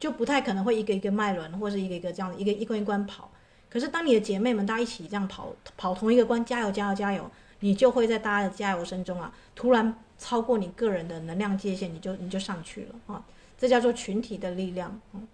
[0.00, 3.30] 就不太可能会一个一个脉轮或者一个一个这样的一个一关一关跑。
[3.70, 7.30] 可是当你的姐妹们大家一起这样跑跑同一个关，加油加油加油，
[7.60, 13.24] 你就会在大家的加油声中啊，突然超过你个人的能量界限，你就你就上去了啊，
[13.56, 15.00] 这叫做群体的力量。
[15.14, 15.26] 嗯，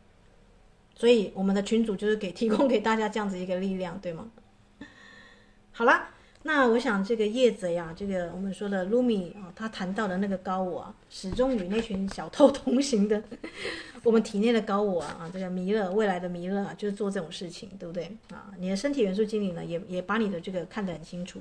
[0.95, 4.29] 所以我们的群主就是给提供给大家这样子一个力量，对吗？
[5.73, 6.11] 好了。
[6.45, 13.23] 那我想，这个叶子呀，这个我们说的卢米啊，他谈到的那个高我啊，始终与那群小偷同行的，
[14.05, 18.51] 我们体内的高我啊，这个弥勒，未来的弥勒啊，就是做这种事情，对不对啊？
[18.59, 21.41] 你的身体元素精灵呢，也也把你的这个看得很清楚，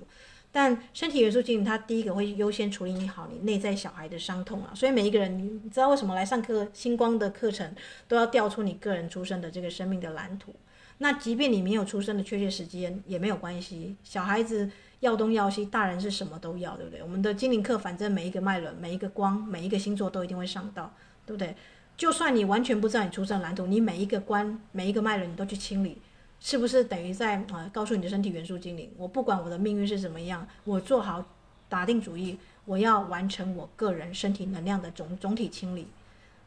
[0.52, 7.74] 但身体元素精灵他第一个会优先处理你好你内在小孩的伤痛啊，所以每一个人，你知道为什么来上课星光的课程
[8.08, 10.54] 都要调出你个人出生的这个生命的蓝图？
[10.98, 14.68] 那即便你没有出生的确切时间也没有关系，小孩子。
[15.00, 17.04] 要东要西，大人是什么都要，对不对？
[17.04, 20.92] 我们的精灵课，反正每一个脉轮、每一个光、每一个星座都一定会上到，
[21.26, 21.56] 对不对？
[21.96, 26.02] 就算你完全不知道你出生蓝图，你每一个关、每一个脉轮你都去清理，
[26.40, 31.26] 是不是等于在啊、呃、告诉你的身体元素精灵，我不管我的命运是怎么样，我做好
[31.70, 35.88] 打定主意，我要完成我个人身体能量的总总体清理，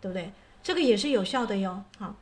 [0.01, 0.33] 对不对？
[0.63, 2.15] 这个也是有效的哟，好。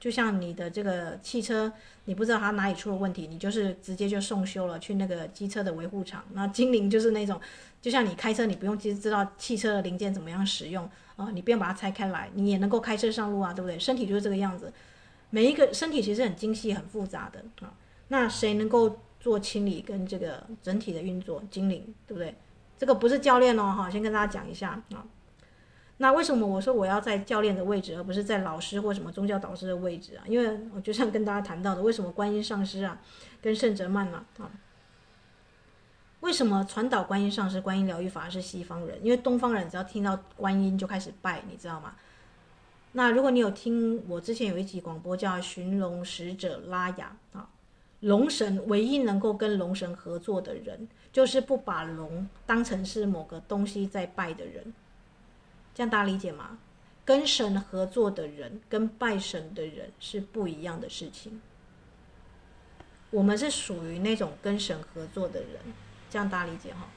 [0.00, 1.70] 就像你的这个汽车，
[2.06, 6.24] 你不知道它哪里出了问题，你就是直接就送修了，去那个机车的维护厂。
[6.32, 7.38] 那精灵就是那种，
[7.82, 13.78] 就像你开车，你不用其实知道汽车的零件怎么样使用啊，你不用把它拆开来，你也能够开车上路啊，对不对？
[13.78, 14.72] 身体就是这个样子，
[15.28, 17.70] 每一个身体其实很精细、很复杂的啊。
[18.08, 21.42] 那谁能够做清理跟这个整体的运作？
[21.50, 22.34] 精灵，对不对？
[22.78, 25.04] 这个不是教练哦，哈，先跟大家讲一下啊。
[26.02, 30.24] 那为什么我说我要在教练的位置，而不是在老师或什么宗教导师的位置啊？
[30.26, 32.98] 因为我就像跟大家谈到的，为什么观音上师啊，
[33.42, 34.50] 跟圣哲曼啊，啊，
[36.20, 38.98] 为什么传导观音上师、观音疗愈法是西方人？
[39.04, 41.94] 因为东方人只要听到观音就开始拜，你知道吗？
[42.92, 47.46] 那如果你有听我之前有一集广播叫《寻龙使者拉雅》啊，
[48.00, 54.72] 龙神唯一能够跟龙神合作的人，就是不把龙当成是某个东西在拜的人。
[55.74, 56.58] 这样大家理解吗？
[57.04, 61.40] 跟神合作的人跟拜神的人是不一样的事情。
[63.10, 65.60] 我们是属于那种跟神合作的人，
[66.08, 66.88] 这样大家理解哈？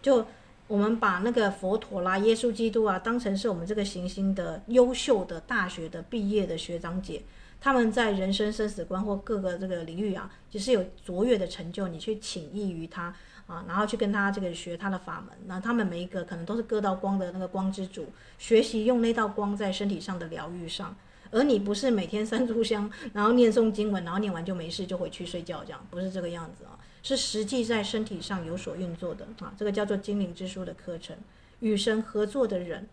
[0.00, 0.24] 就
[0.68, 7.22] 我们把那个佛陀啦、耶稣基督啊当成是我们这个行星的优秀的大学的毕业的学长姐，
[7.60, 13.12] 他们在人生生死观或各个这个领域啊，就是有卓越的成就，你去请益于他
[13.46, 15.36] 啊，然后去跟他这个学他的法门。
[15.46, 20.94] 那他们每一个可能都是各道光的那个光之主，学习用那道光在身体上的疗愈上。
[21.30, 29.52] 而你不是每天三炷香，然后念诵经文，然后念完就没事就回去睡觉，这样不是这个样子啊，是实际在身体上有所运作的啊。
[29.58, 31.16] 这个叫做精灵之书的课程，
[31.60, 32.88] 与神合作的人。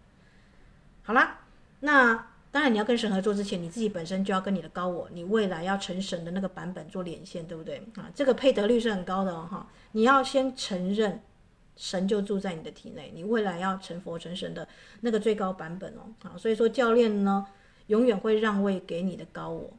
[1.03, 1.39] 好啦，
[1.81, 2.27] 那。
[2.51, 8.09] 当然，你要跟神合作之前，你自己本身就要跟你的高我，你未来要成神的那个版本做连线，对不对啊？
[8.15, 9.67] 这个配得率是很高的哦，哈！
[9.91, 11.21] 你要先承认
[11.75, 14.67] 神就住在你的体内，你未来要成佛成神的
[15.01, 16.33] 那个最高版本哦，啊！
[16.37, 17.45] 所以说教练呢，
[17.85, 19.71] 永远会让位给你的高我，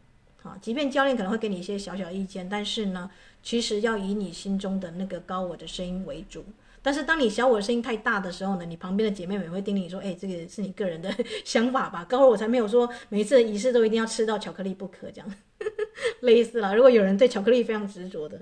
[0.45, 3.11] 啊，即便教练可能会给你一些小小意见，但是呢，
[3.43, 6.45] 其实要以你心中的那个高我的声音为主。
[6.83, 11.15] 但是当你小我的声音太大的时候呢，你旁边的姐妹们会叮咛你说：“哎，这个是你个人的
[11.45, 15.35] 想法吧？”高我才没有说每次的仪式都一定要吃到巧克力不可，这样
[16.21, 16.75] 类似啦。
[16.75, 18.41] 如果有人对巧克力非常执着的，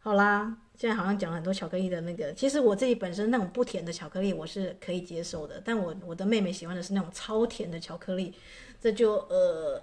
[0.00, 8.34] 好啦，现在好像讲了很多巧克力的那个，其实我自己本身那种不甜的巧克力我是可以接受的，但我我的妹妹喜欢的是那种超甜的巧克力，
[8.80, 9.82] 这就呃。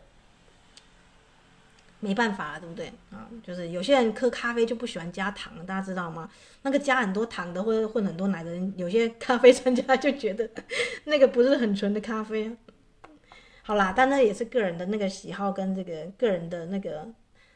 [2.03, 3.29] 没办法，对不对啊？
[3.41, 6.29] 就是有些人喝咖啡就不喜欢加糖，大家知道吗？
[6.63, 10.49] 那个加很多糖的或者混很多奶的人，有些咖啡专家就觉得
[11.05, 12.53] 那个不是很纯的咖啡。
[13.61, 17.07] 好啦，但那也是个人的那个喜好跟这个个人的那个，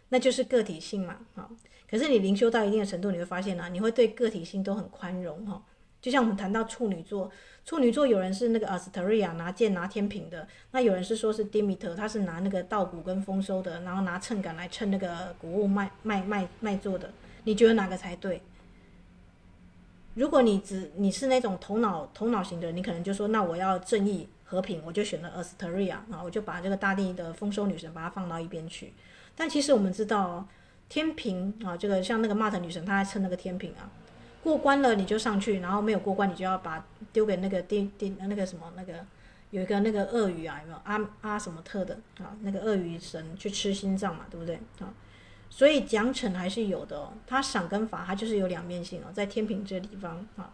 [0.10, 1.18] 那就是个体性嘛。
[1.36, 1.50] 啊，
[1.90, 5.62] 可是你灵修到一定的程度，你会发现啊，你会对个体性都很宽容哈。
[6.02, 7.32] 就像我们谈到处女座。
[7.66, 17.12] 处女座有人是那个阿斯特瑞亚拿剑拿天平的，那有人是说是迪米特，他是拿那个稻谷跟丰收的，然后拿秤杆来称那个谷物卖卖卖卖做的。
[17.44, 18.42] 你觉得哪个才对？
[20.14, 28.94] 如果你只你是那种头脑头脑型的人，你可能就说那我要正义和平，我就选了阿斯特瑞亚，然后我就把这个大地的丰收女神把它放到一边去。
[29.36, 30.48] 但其实我们知道
[30.88, 33.92] 天平啊，这个像那个 Mart 女神，她在称那个天平啊。
[34.48, 36.82] 过关了你就上去，然后没有过关你就要把
[37.12, 38.94] 丢给那个丁丁那个什么那个
[39.50, 44.88] 有一个那个鳄鱼啊有没有阿阿什么特的啊那个鳄鱼神去吃心脏嘛对不对啊？
[45.50, 50.50] 所以奖惩还是有的哦，他赏跟罚他就是有两面性哦，在天平这地方啊，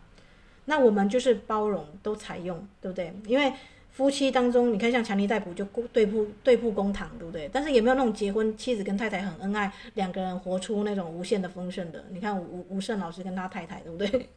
[0.66, 3.16] 那我们就是包容都采用对不对？
[3.28, 3.54] 因为。
[3.94, 5.64] 夫妻当中，你看像强尼戴普就
[5.94, 7.48] 对簿对簿公堂，对不对？
[7.54, 12.04] 但是也没有那种结婚妻子跟太太很恩爱，两个人活出那种无限的丰盛的。
[12.10, 14.30] 你看吴吴胜老师跟他太太， 对不对？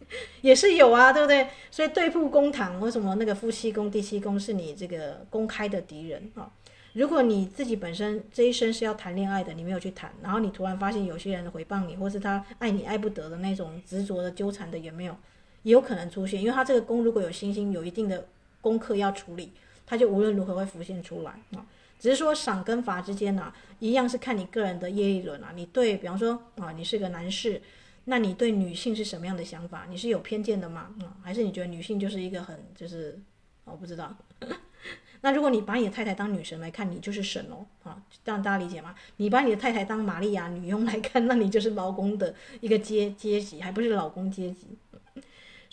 [0.42, 1.48] 也是有啊，对不对？
[1.70, 6.52] 所以对簿公堂，为什么那个夫妻宫、第七宫是你这个公开的敌人啊？
[6.92, 15.16] 如果你自己本身这一生是要谈恋爱的，你没有去谈，然后你突然发现有些人回谤你，或是他爱你爱不得的那种执着的纠缠的，也没有，
[15.62, 18.26] 也有可能出现，因为他这个宫如果有星星，有一定的。
[18.66, 19.52] 功课要处理，
[19.86, 21.64] 他就无论如何会浮现出来啊。
[22.00, 25.52] 只是说赏跟罚之间呢、一样是看你个人的业力轮啊。
[25.54, 27.62] 你对比方说啊，你是个男士，
[28.06, 29.86] 那你对女性是什么样的想法？
[29.88, 30.92] 你是有偏见的吗？
[31.02, 33.16] 啊，还是你觉得女性就是一个很就是
[33.64, 34.12] 我不知道。
[35.22, 38.92] 那如果你把你的太太当女神来看，你就是神哦啊，这样大家理解吗？
[39.18, 44.66] 你把你的太太当玛利亚女佣来看，那你就是劳工的一个阶阶级，还不是老公阶级。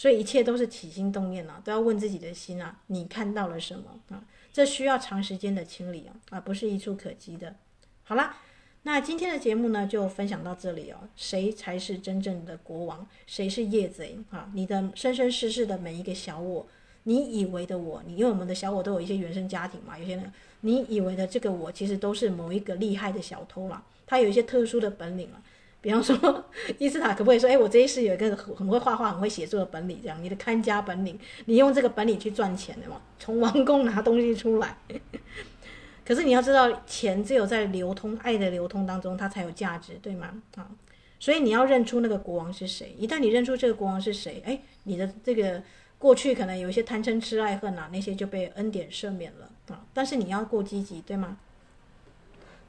[0.04, 4.22] 所以一切都是起心动念啊，都要问自己的心啊，你看到了什么啊？
[4.52, 7.56] 这需要长时间的清理啊，而不是一触可及的。
[8.04, 8.36] 好啦，
[8.82, 10.98] 那今天的节目呢，就分享到这里哦。
[11.16, 13.08] 谁才是真正的国王？
[13.28, 14.52] 谁是夜贼啊？
[14.54, 16.68] 你的生生世世的每一个小我，
[17.04, 20.30] 你以为的我，你因为我们的小我都有一些原生家庭嘛，有些人
[20.60, 25.42] 你以为的这个我，其实都是某一个厉害的小偷啦，他有一些特殊的本领啊。
[25.84, 26.18] 比方说，
[26.80, 33.02] 伊斯塔可不可以说，哎，我这一世有一个很会画画、很会写作的本领，这样你的看家本领，你用这个本领去赚钱的嘛？
[33.20, 34.78] 从王宫拿东西出来。
[36.06, 40.42] 可是你要知道，钱只有在流通、爱的流通当中，它才有价值，对吗？
[40.56, 40.72] 啊，
[41.20, 42.96] 所以你要认出那个国王是谁。
[42.98, 45.62] 一旦你认出这个国王是谁，哎，你的这个
[46.00, 49.86] 过去可能有一些贪嗔痴爱恨啊，那些就被恩典赦免了啊。
[49.94, 51.38] 但是你要够积极，对吗？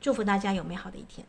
[0.01, 1.25] 祝福大家有美好的一天。